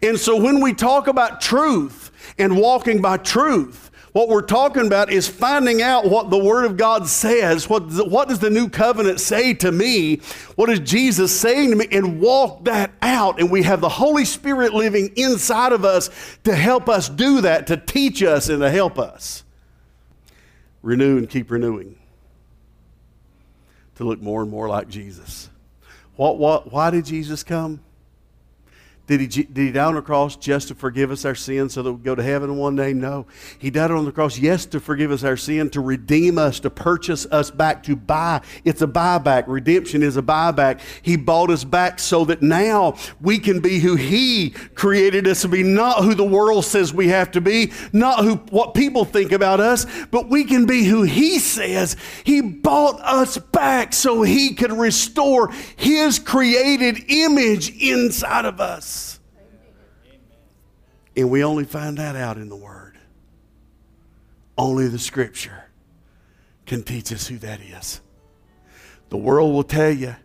And 0.03 0.19
so 0.19 0.37
when 0.37 0.61
we 0.61 0.75
talk 0.75 1.07
about 1.07 1.41
truth 1.41 2.11
and 2.37 2.59
walking 2.59 3.01
by 3.01 3.17
truth, 3.17 3.91
what 4.13 4.29
we're 4.29 4.43
talking 4.43 4.87
about 4.87 5.11
is 5.11 5.27
finding 5.27 5.81
out 5.81 6.05
what 6.05 6.29
the 6.29 6.37
Word 6.37 6.67
of 6.67 6.77
God 6.77 7.07
says. 7.09 7.67
What, 7.67 7.85
what 8.11 8.29
does 8.29 8.41
the 8.41 8.51
new 8.51 8.69
covenant 8.69 9.21
say 9.21 9.55
to 9.55 9.73
me? 9.73 10.17
What 10.57 10.69
is 10.69 10.81
Jesus 10.81 11.35
saying 11.41 11.71
to 11.71 11.77
me? 11.77 11.89
And 11.91 12.21
walk 12.21 12.67
that 12.67 12.93
out. 13.01 13.41
And 13.41 13.51
we 13.51 13.63
have 13.63 13.81
the 13.81 13.89
Holy 13.89 14.27
Spirit 14.27 14.75
living 14.75 15.15
inside 15.17 15.73
of 15.73 15.87
us 15.87 16.11
to 16.45 16.55
help 16.55 16.91
us 16.91 17.09
do 17.09 17.41
that, 17.41 17.67
to 17.69 17.79
teach 17.79 18.23
us 18.23 18.51
and 18.51 18.61
to 18.61 18.71
help 18.71 18.99
us. 18.99 19.45
Renew 20.83 21.17
and 21.17 21.31
keep 21.31 21.51
renewing 21.51 21.97
to 24.03 24.09
look 24.09 24.21
more 24.21 24.43
and 24.43 24.51
more 24.51 24.69
like 24.69 24.89
Jesus. 24.89 25.49
What, 26.17 26.39
what, 26.39 26.73
why 26.73 26.91
did 26.91 27.07
Jesus 27.07 27.43
come? 27.43 27.81
Did 29.09 29.21
he, 29.21 29.27
did 29.27 29.57
he 29.57 29.73
die 29.73 29.85
on 29.85 29.97
the 29.97 30.03
cross 30.03 30.37
just 30.37 30.69
to 30.69 30.77
forgive 30.77 31.11
us 31.11 31.25
our 31.25 31.35
sins 31.35 31.75
so 31.75 31.83
that 31.83 31.93
we 31.93 32.03
go 32.03 32.15
to 32.15 32.23
heaven 32.23 32.57
one 32.57 32.77
day? 32.77 32.93
No. 32.93 33.27
He 33.59 33.69
died 33.69 33.91
on 33.91 34.05
the 34.05 34.13
cross, 34.13 34.39
yes, 34.39 34.65
to 34.67 34.79
forgive 34.79 35.11
us 35.11 35.25
our 35.25 35.37
sin, 35.37 35.71
to 35.71 35.81
redeem 35.81 36.39
us, 36.39 36.61
to 36.61 36.71
purchase 36.71 37.27
us 37.27 37.51
back, 37.51 37.83
to 37.83 37.97
buy. 37.97 38.43
It's 38.65 38.81
a 38.81 38.87
buyback. 38.87 39.45
Redemption 39.49 40.05
is 40.05 40.17
a 40.17 40.23
buyback. 40.23 40.81
He 41.03 41.17
bought 41.17 41.51
us 41.51 41.65
back 41.65 41.99
so 41.99 42.25
that 42.27 42.43
now 42.43 42.97
we 43.21 43.41
can 43.41 43.59
be 43.59 43.81
who 43.81 43.97
He 43.97 44.51
created 44.51 45.27
us 45.27 45.43
to 45.43 45.49
be, 45.49 45.65
not 45.65 46.05
who 46.05 46.15
the 46.15 46.23
world 46.23 46.65
says 46.65 46.95
we 46.95 47.09
have 47.09 47.33
to 47.33 47.41
be, 47.41 47.73
not 47.93 48.21
who 48.21 48.37
what 48.51 48.73
people 48.73 49.05
think 49.05 49.33
about 49.33 49.59
us, 49.59 49.85
but 50.13 50.29
we 50.29 50.45
can 50.45 50.65
be 50.65 50.85
who 50.85 51.03
He 51.03 51.41
says. 51.41 51.97
He 52.23 52.41
bought 52.41 53.01
us 53.01 53.37
back 53.37 53.95
so 53.95 54.23
He 54.23 54.55
could 54.55 54.73
restore 54.73 55.51
His 55.75 56.21
created 56.21 57.11
image 57.11 57.77
inside 57.83 58.45
of 58.45 58.61
us. 58.61 59.02
And 61.17 61.31
we 61.31 61.45
only 61.45 61.65
find 61.65 61.99
that 61.99 62.17
out 62.17 62.37
in 62.37 62.49
the 62.49 62.57
Word. 62.57 62.99
Only 64.57 64.89
the 64.89 64.99
Scripture 64.99 65.65
can 66.67 66.83
teach 66.83 67.13
us 67.13 67.27
who 67.27 67.39
that 67.39 67.61
is. 67.61 68.01
The 69.11 69.17
world 69.17 69.53
will 69.53 69.63
tell 69.63 69.91
you, 69.91 70.17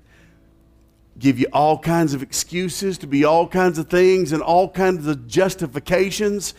give 1.20 1.40
you 1.40 1.48
all 1.52 1.78
kinds 1.80 2.14
of 2.14 2.24
excuses 2.24 2.98
to 3.00 3.08
be 3.08 3.26
all 3.26 3.48
kinds 3.48 3.78
of 3.78 3.90
things 3.90 4.32
and 4.32 4.42
all 4.42 4.70
kinds 4.70 5.08
of 5.08 5.28
justifications. 5.28 6.54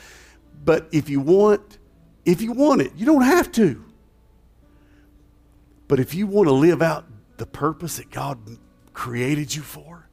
But 0.64 0.88
if 0.92 1.08
you 1.08 1.20
want, 1.20 1.78
if 2.24 2.42
you 2.42 2.52
want 2.52 2.82
it, 2.82 2.92
you 2.96 3.06
don't 3.06 3.22
have 3.22 3.50
to. 3.52 3.84
But 5.86 6.00
if 6.00 6.14
you 6.14 6.26
want 6.26 6.48
to 6.48 6.54
live 6.54 6.82
out 6.82 7.06
the 7.38 7.46
purpose 7.46 7.96
that 7.96 8.10
God 8.10 8.58
created 8.92 9.54
you 9.54 9.62
for, 9.62 10.08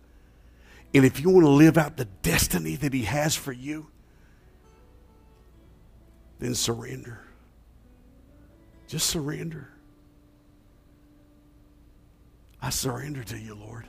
and 0.94 1.04
if 1.04 1.20
you 1.20 1.30
want 1.30 1.46
to 1.46 1.50
live 1.50 1.78
out 1.78 1.98
the 1.98 2.06
destiny 2.06 2.78
that 2.78 2.94
He 2.94 3.04
has 3.04 3.36
for 3.36 3.52
you, 3.52 3.88
then 6.40 6.56
surrender. 6.56 7.22
Just 8.88 9.08
surrender. 9.08 9.70
I 12.62 12.70
surrender 12.70 13.24
to 13.24 13.38
you, 13.38 13.56
Lord. 13.56 13.88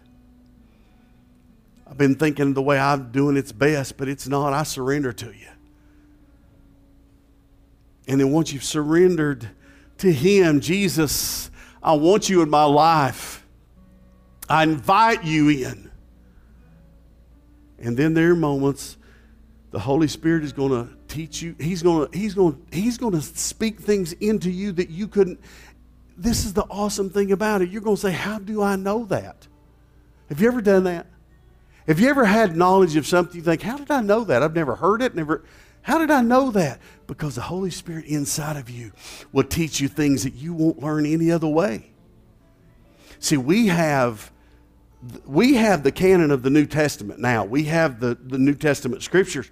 I've 1.88 1.96
been 1.96 2.16
thinking 2.16 2.54
the 2.54 2.62
way 2.62 2.78
I'm 2.78 3.12
doing 3.12 3.36
it's 3.36 3.52
best, 3.52 3.96
but 3.96 4.08
it's 4.08 4.26
not. 4.26 4.52
I 4.52 4.64
surrender 4.64 5.12
to 5.12 5.26
you. 5.26 5.48
And 8.08 8.20
then 8.20 8.32
once 8.32 8.52
you've 8.52 8.64
surrendered 8.64 9.48
to 9.98 10.12
Him, 10.12 10.60
Jesus, 10.60 11.50
I 11.82 11.92
want 11.94 12.28
you 12.28 12.42
in 12.42 12.50
my 12.50 12.64
life. 12.64 13.44
I 14.48 14.62
invite 14.62 15.24
you 15.24 15.48
in. 15.48 15.90
And 17.78 17.96
then 17.96 18.14
there 18.14 18.32
are 18.32 18.36
moments 18.36 18.96
the 19.70 19.78
Holy 19.78 20.08
Spirit 20.08 20.44
is 20.44 20.52
going 20.52 20.70
to 20.70 20.95
teach 21.08 21.42
you. 21.42 21.54
He's 21.58 21.82
going 21.82 22.10
to 22.10 22.18
he's 22.18 22.34
going 22.34 22.60
he's 22.72 22.98
going 22.98 23.12
to 23.12 23.22
speak 23.22 23.80
things 23.80 24.12
into 24.14 24.50
you 24.50 24.72
that 24.72 24.90
you 24.90 25.08
couldn't 25.08 25.40
This 26.16 26.44
is 26.44 26.52
the 26.52 26.64
awesome 26.64 27.10
thing 27.10 27.32
about 27.32 27.62
it. 27.62 27.70
You're 27.70 27.82
going 27.82 27.96
to 27.96 28.02
say, 28.02 28.12
"How 28.12 28.38
do 28.38 28.62
I 28.62 28.76
know 28.76 29.04
that?" 29.06 29.46
Have 30.28 30.40
you 30.40 30.48
ever 30.48 30.60
done 30.60 30.84
that? 30.84 31.06
Have 31.86 32.00
you 32.00 32.08
ever 32.08 32.24
had 32.24 32.56
knowledge 32.56 32.96
of 32.96 33.06
something 33.06 33.36
you 33.36 33.42
think, 33.42 33.62
"How 33.62 33.76
did 33.76 33.90
I 33.90 34.00
know 34.00 34.24
that? 34.24 34.42
I've 34.42 34.54
never 34.54 34.76
heard 34.76 35.02
it, 35.02 35.14
never 35.14 35.44
how 35.86 35.98
did 35.98 36.10
I 36.10 36.20
know 36.20 36.50
that? 36.50 36.80
Because 37.06 37.36
the 37.36 37.42
Holy 37.42 37.70
Spirit 37.70 38.06
inside 38.06 38.56
of 38.56 38.68
you 38.68 38.90
will 39.30 39.44
teach 39.44 39.78
you 39.78 39.86
things 39.86 40.24
that 40.24 40.34
you 40.34 40.52
won't 40.52 40.82
learn 40.82 41.06
any 41.06 41.30
other 41.30 41.46
way. 41.46 41.92
See, 43.20 43.36
we 43.36 43.68
have 43.68 44.32
we 45.24 45.54
have 45.54 45.84
the 45.84 45.92
canon 45.92 46.32
of 46.32 46.42
the 46.42 46.50
New 46.50 46.66
Testament 46.66 47.20
now. 47.20 47.44
We 47.44 47.64
have 47.64 48.00
the, 48.00 48.18
the 48.20 48.36
New 48.36 48.54
Testament 48.54 49.04
scriptures. 49.04 49.48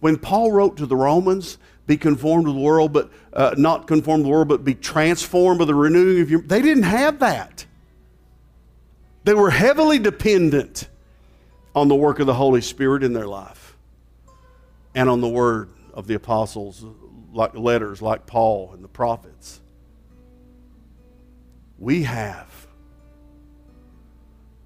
When 0.00 0.18
Paul 0.18 0.50
wrote 0.50 0.78
to 0.78 0.86
the 0.86 0.96
Romans, 0.96 1.58
be 1.86 1.96
conformed 1.96 2.46
to 2.46 2.52
the 2.52 2.58
world, 2.60 2.92
but 2.92 3.10
uh, 3.32 3.54
not 3.56 3.86
conformed 3.86 4.22
to 4.22 4.24
the 4.24 4.30
world, 4.30 4.48
but 4.48 4.64
be 4.64 4.74
transformed 4.74 5.58
by 5.58 5.66
the 5.66 5.74
renewing 5.74 6.22
of 6.22 6.30
your. 6.30 6.40
They 6.40 6.62
didn't 6.62 6.84
have 6.84 7.18
that. 7.20 7.66
They 9.24 9.34
were 9.34 9.50
heavily 9.50 9.98
dependent 9.98 10.88
on 11.74 11.88
the 11.88 11.94
work 11.94 12.18
of 12.18 12.26
the 12.26 12.34
Holy 12.34 12.62
Spirit 12.62 13.04
in 13.04 13.12
their 13.12 13.26
life 13.26 13.76
and 14.94 15.08
on 15.08 15.20
the 15.20 15.28
word 15.28 15.70
of 15.92 16.06
the 16.06 16.14
apostles, 16.14 16.84
like 17.32 17.54
letters 17.54 18.00
like 18.00 18.26
Paul 18.26 18.72
and 18.72 18.82
the 18.82 18.88
prophets. 18.88 19.60
We 21.78 22.04
have. 22.04 22.66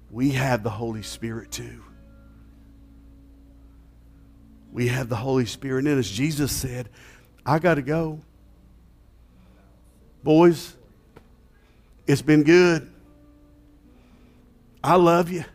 We 0.09 0.31
have 0.31 0.63
the 0.63 0.69
Holy 0.69 1.03
Spirit 1.03 1.51
too 1.51 1.84
we 4.75 4.89
have 4.89 5.07
the 5.07 5.15
Holy 5.15 5.45
Spirit 5.45 5.87
in 5.87 5.97
us. 5.97 6.05
Jesus 6.05 6.51
said, 6.51 6.89
I 7.45 7.59
got 7.59 7.75
to 7.75 7.81
go. 7.81 8.19
Boys, 10.21 10.75
it's 12.05 12.21
been 12.21 12.43
good. 12.43 12.91
I 14.83 14.95
love 14.95 15.31
you. 15.31 15.45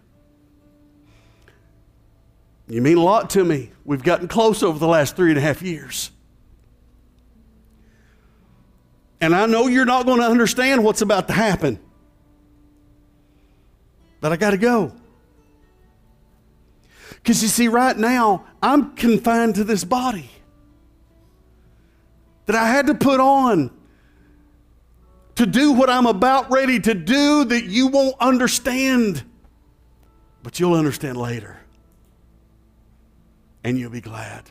You 2.67 2.81
mean 2.81 2.97
a 2.97 3.03
lot 3.03 3.29
to 3.31 3.45
me. 3.45 3.73
We've 3.85 4.03
gotten 4.03 4.27
close 4.27 4.63
over 4.63 4.79
the 4.79 4.89
last 4.89 5.17
three 5.17 5.29
and 5.29 5.39
a 5.39 5.43
half 5.43 5.61
years. 5.61 6.11
And 9.21 9.35
I 9.35 9.45
know 9.45 9.67
you're 9.67 9.85
not 9.85 10.07
going 10.07 10.21
to 10.21 10.27
understand 10.27 10.83
what's 10.83 11.03
about 11.03 11.29
to 11.29 11.35
happen. 11.35 11.79
But 14.23 14.33
I 14.33 14.39
got 14.39 14.53
to 14.53 14.57
go. 14.57 14.95
Because 17.23 17.43
you 17.43 17.49
see, 17.49 17.69
right 17.69 17.97
now, 17.97 18.47
I'm 18.63 18.95
confined 18.97 19.57
to 19.57 19.65
this 19.65 19.85
body 19.85 20.31
that 22.47 22.57
I 22.57 22.69
had 22.69 22.87
to 22.89 22.95
put 22.95 23.21
on 23.21 23.71
to 25.37 25.47
do 25.47 25.73
what 25.73 25.89
I'm 25.89 26.07
about 26.07 26.51
ready 26.51 26.81
to 26.81 26.95
do 26.95 27.45
that 27.45 27.65
you 27.65 27.87
won't 27.87 28.17
understand, 28.21 29.23
but 30.43 30.59
you'll 30.59 30.75
understand 30.75 31.17
later. 31.17 31.59
And 33.63 33.79
you'll 33.79 33.91
be 33.91 34.01
glad. 34.01 34.45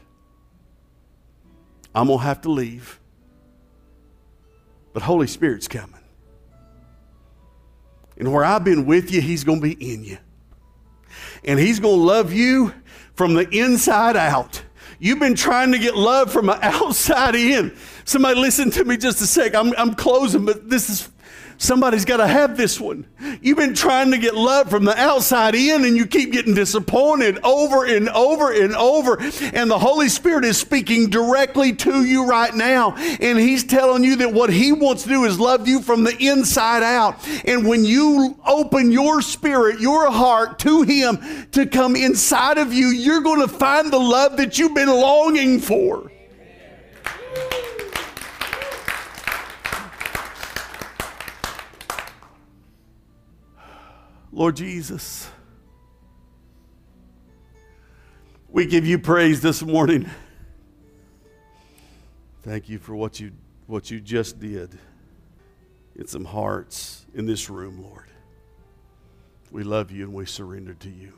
I'm 1.93 2.07
going 2.07 2.20
to 2.20 2.26
have 2.26 2.41
to 2.41 2.49
leave. 2.49 2.99
But 4.93 5.01
Holy 5.03 5.28
Spirit's 5.28 5.67
coming. 5.67 5.99
And 8.17 8.32
where 8.32 8.45
I've 8.45 8.63
been 8.63 8.86
with 8.86 9.11
you, 9.11 9.22
He's 9.22 9.43
going 9.43 9.61
to 9.61 9.76
be 9.76 9.93
in 9.93 10.03
you. 10.03 10.17
And 11.43 11.60
He's 11.60 11.80
going 11.80 11.97
to 11.97 12.03
love 12.03 12.34
you 12.34 12.74
from 13.14 13.34
the 13.34 13.49
inside 13.49 14.16
out. 14.16 14.64
You've 14.99 15.20
been 15.20 15.36
trying 15.36 15.72
to 15.72 15.80
get 15.80 15.95
love 15.95 16.32
from 16.32 16.47
the 16.47 16.60
outside 16.66 17.36
in. 17.36 17.76
Somebody 18.05 18.39
listen 18.39 18.70
to 18.72 18.84
me 18.84 18.97
just 18.97 19.22
a 19.22 19.28
sec. 19.28 19.55
I'm, 19.55 19.74
I'm 19.78 19.95
closing, 19.95 20.45
but 20.45 20.70
this 20.70 20.89
is 20.89 21.10
Somebody's 21.62 22.05
got 22.05 22.18
to 22.18 22.28
have 22.28 22.55
this 22.55 22.80
one. 22.80 23.05
You've 23.41 23.57
been 23.57 23.74
trying 23.74 24.12
to 24.12 24.18
get 24.18 24.34
love 24.34 24.70
from 24.70 24.86
the 24.86 24.97
outside 24.97 25.55
in 25.55 25.84
and 25.84 25.97
you 25.97 26.07
keep 26.07 26.32
getting 26.32 26.53
disappointed 26.53 27.38
over 27.43 27.86
and 27.86 28.07
over 28.07 28.53
and 28.53 28.74
over. 28.78 29.20
And 29.53 29.70
the 29.70 29.78
Holy 29.78 30.07
Spirit 30.07 30.45
is 30.45 30.57
speaking 30.57 31.10
directly 31.10 31.74
to 31.74 32.05
you 32.05 32.26
right 32.26 32.55
now. 32.55 32.95
And 32.95 33.38
He's 33.38 33.66
telling 33.66 34.05
you 34.05 34.16
that 34.16 34.32
what 34.32 34.49
He 34.49 34.72
wants 34.72 35.03
to 35.03 35.10
do 35.10 35.26
is 35.26 35.38
love 35.38 35.68
you 35.68 35.82
from 35.82 36.05
the 36.05 36.16
inside 36.18 36.82
out. 36.82 37.28
And 37.43 37.68
when 37.68 37.84
you 37.84 38.39
open 38.47 38.89
your 38.89 39.22
spirit, 39.22 39.82
your 39.82 40.10
heart 40.10 40.60
to 40.60 40.84
Him 40.84 41.47
to 41.51 41.66
come 41.66 41.97
inside 41.97 42.57
of 42.57 42.72
you, 42.72 42.88
you're 42.88 43.20
going 43.20 43.41
to 43.41 43.53
find 43.53 43.91
the 43.91 43.99
love 43.99 44.38
that 44.38 44.57
you've 44.57 44.76
been 44.76 44.88
longing 44.88 45.60
for. 45.60 46.10
Lord 54.39 54.55
Jesus, 54.55 55.29
we 58.47 58.65
give 58.65 58.85
you 58.85 58.97
praise 58.97 59.41
this 59.41 59.61
morning. 59.61 60.09
Thank 62.43 62.69
you 62.69 62.79
for 62.79 62.95
what 62.95 63.19
you, 63.19 63.33
what 63.67 63.91
you 63.91 63.99
just 63.99 64.39
did 64.39 64.79
in 65.97 66.07
some 66.07 66.23
hearts 66.23 67.05
in 67.13 67.25
this 67.25 67.49
room, 67.49 67.83
Lord. 67.83 68.05
We 69.51 69.63
love 69.63 69.91
you 69.91 70.05
and 70.05 70.13
we 70.13 70.25
surrender 70.25 70.73
to 70.73 70.89
you. 70.89 71.11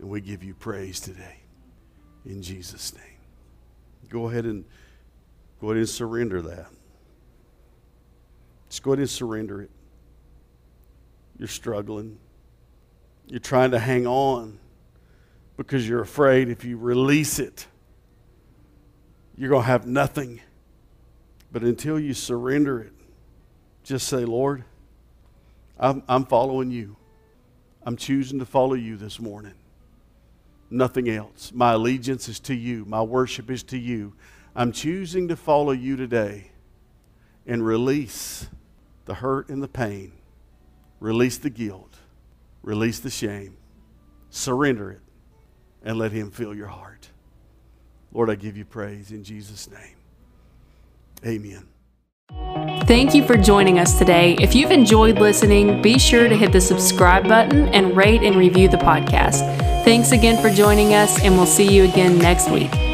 And 0.00 0.08
we 0.08 0.20
give 0.20 0.42
you 0.42 0.52
praise 0.52 0.98
today 0.98 1.42
in 2.26 2.42
Jesus' 2.42 2.92
name. 2.92 3.04
Go 4.08 4.28
ahead 4.28 4.46
and 4.46 4.64
go 5.60 5.68
ahead 5.68 5.76
and 5.76 5.88
surrender 5.88 6.42
that. 6.42 6.66
Just 8.68 8.82
go 8.82 8.90
ahead 8.90 8.98
and 8.98 9.08
surrender 9.08 9.62
it. 9.62 9.70
You're 11.38 11.48
struggling. 11.48 12.18
You're 13.26 13.40
trying 13.40 13.72
to 13.72 13.78
hang 13.78 14.06
on 14.06 14.58
because 15.56 15.88
you're 15.88 16.02
afraid 16.02 16.48
if 16.48 16.64
you 16.64 16.76
release 16.76 17.38
it, 17.38 17.66
you're 19.36 19.50
going 19.50 19.62
to 19.62 19.66
have 19.66 19.86
nothing. 19.86 20.40
But 21.50 21.62
until 21.62 21.98
you 21.98 22.14
surrender 22.14 22.80
it, 22.80 22.92
just 23.82 24.08
say, 24.08 24.24
Lord, 24.24 24.64
I'm, 25.78 26.02
I'm 26.08 26.24
following 26.26 26.70
you. 26.70 26.96
I'm 27.84 27.96
choosing 27.96 28.38
to 28.38 28.46
follow 28.46 28.74
you 28.74 28.96
this 28.96 29.20
morning. 29.20 29.54
Nothing 30.70 31.08
else. 31.08 31.52
My 31.54 31.72
allegiance 31.72 32.28
is 32.28 32.40
to 32.40 32.54
you, 32.54 32.84
my 32.86 33.02
worship 33.02 33.50
is 33.50 33.62
to 33.64 33.78
you. 33.78 34.14
I'm 34.56 34.72
choosing 34.72 35.28
to 35.28 35.36
follow 35.36 35.72
you 35.72 35.96
today 35.96 36.50
and 37.46 37.64
release 37.64 38.48
the 39.04 39.14
hurt 39.14 39.48
and 39.48 39.62
the 39.62 39.68
pain 39.68 40.12
Release 41.04 41.36
the 41.36 41.50
guilt, 41.50 41.98
release 42.62 42.98
the 42.98 43.10
shame, 43.10 43.58
surrender 44.30 44.90
it, 44.90 45.02
and 45.82 45.98
let 45.98 46.12
Him 46.12 46.30
fill 46.30 46.54
your 46.54 46.68
heart. 46.68 47.10
Lord, 48.10 48.30
I 48.30 48.36
give 48.36 48.56
you 48.56 48.64
praise 48.64 49.10
in 49.10 49.22
Jesus' 49.22 49.68
name. 49.70 49.96
Amen. 51.26 51.68
Thank 52.86 53.14
you 53.14 53.22
for 53.22 53.36
joining 53.36 53.78
us 53.78 53.98
today. 53.98 54.34
If 54.40 54.54
you've 54.54 54.70
enjoyed 54.70 55.18
listening, 55.18 55.82
be 55.82 55.98
sure 55.98 56.26
to 56.26 56.34
hit 56.34 56.52
the 56.52 56.60
subscribe 56.62 57.28
button 57.28 57.68
and 57.74 57.94
rate 57.94 58.22
and 58.22 58.34
review 58.34 58.68
the 58.68 58.78
podcast. 58.78 59.40
Thanks 59.84 60.12
again 60.12 60.40
for 60.40 60.48
joining 60.48 60.94
us, 60.94 61.22
and 61.22 61.34
we'll 61.34 61.44
see 61.44 61.70
you 61.70 61.84
again 61.84 62.16
next 62.16 62.50
week. 62.50 62.93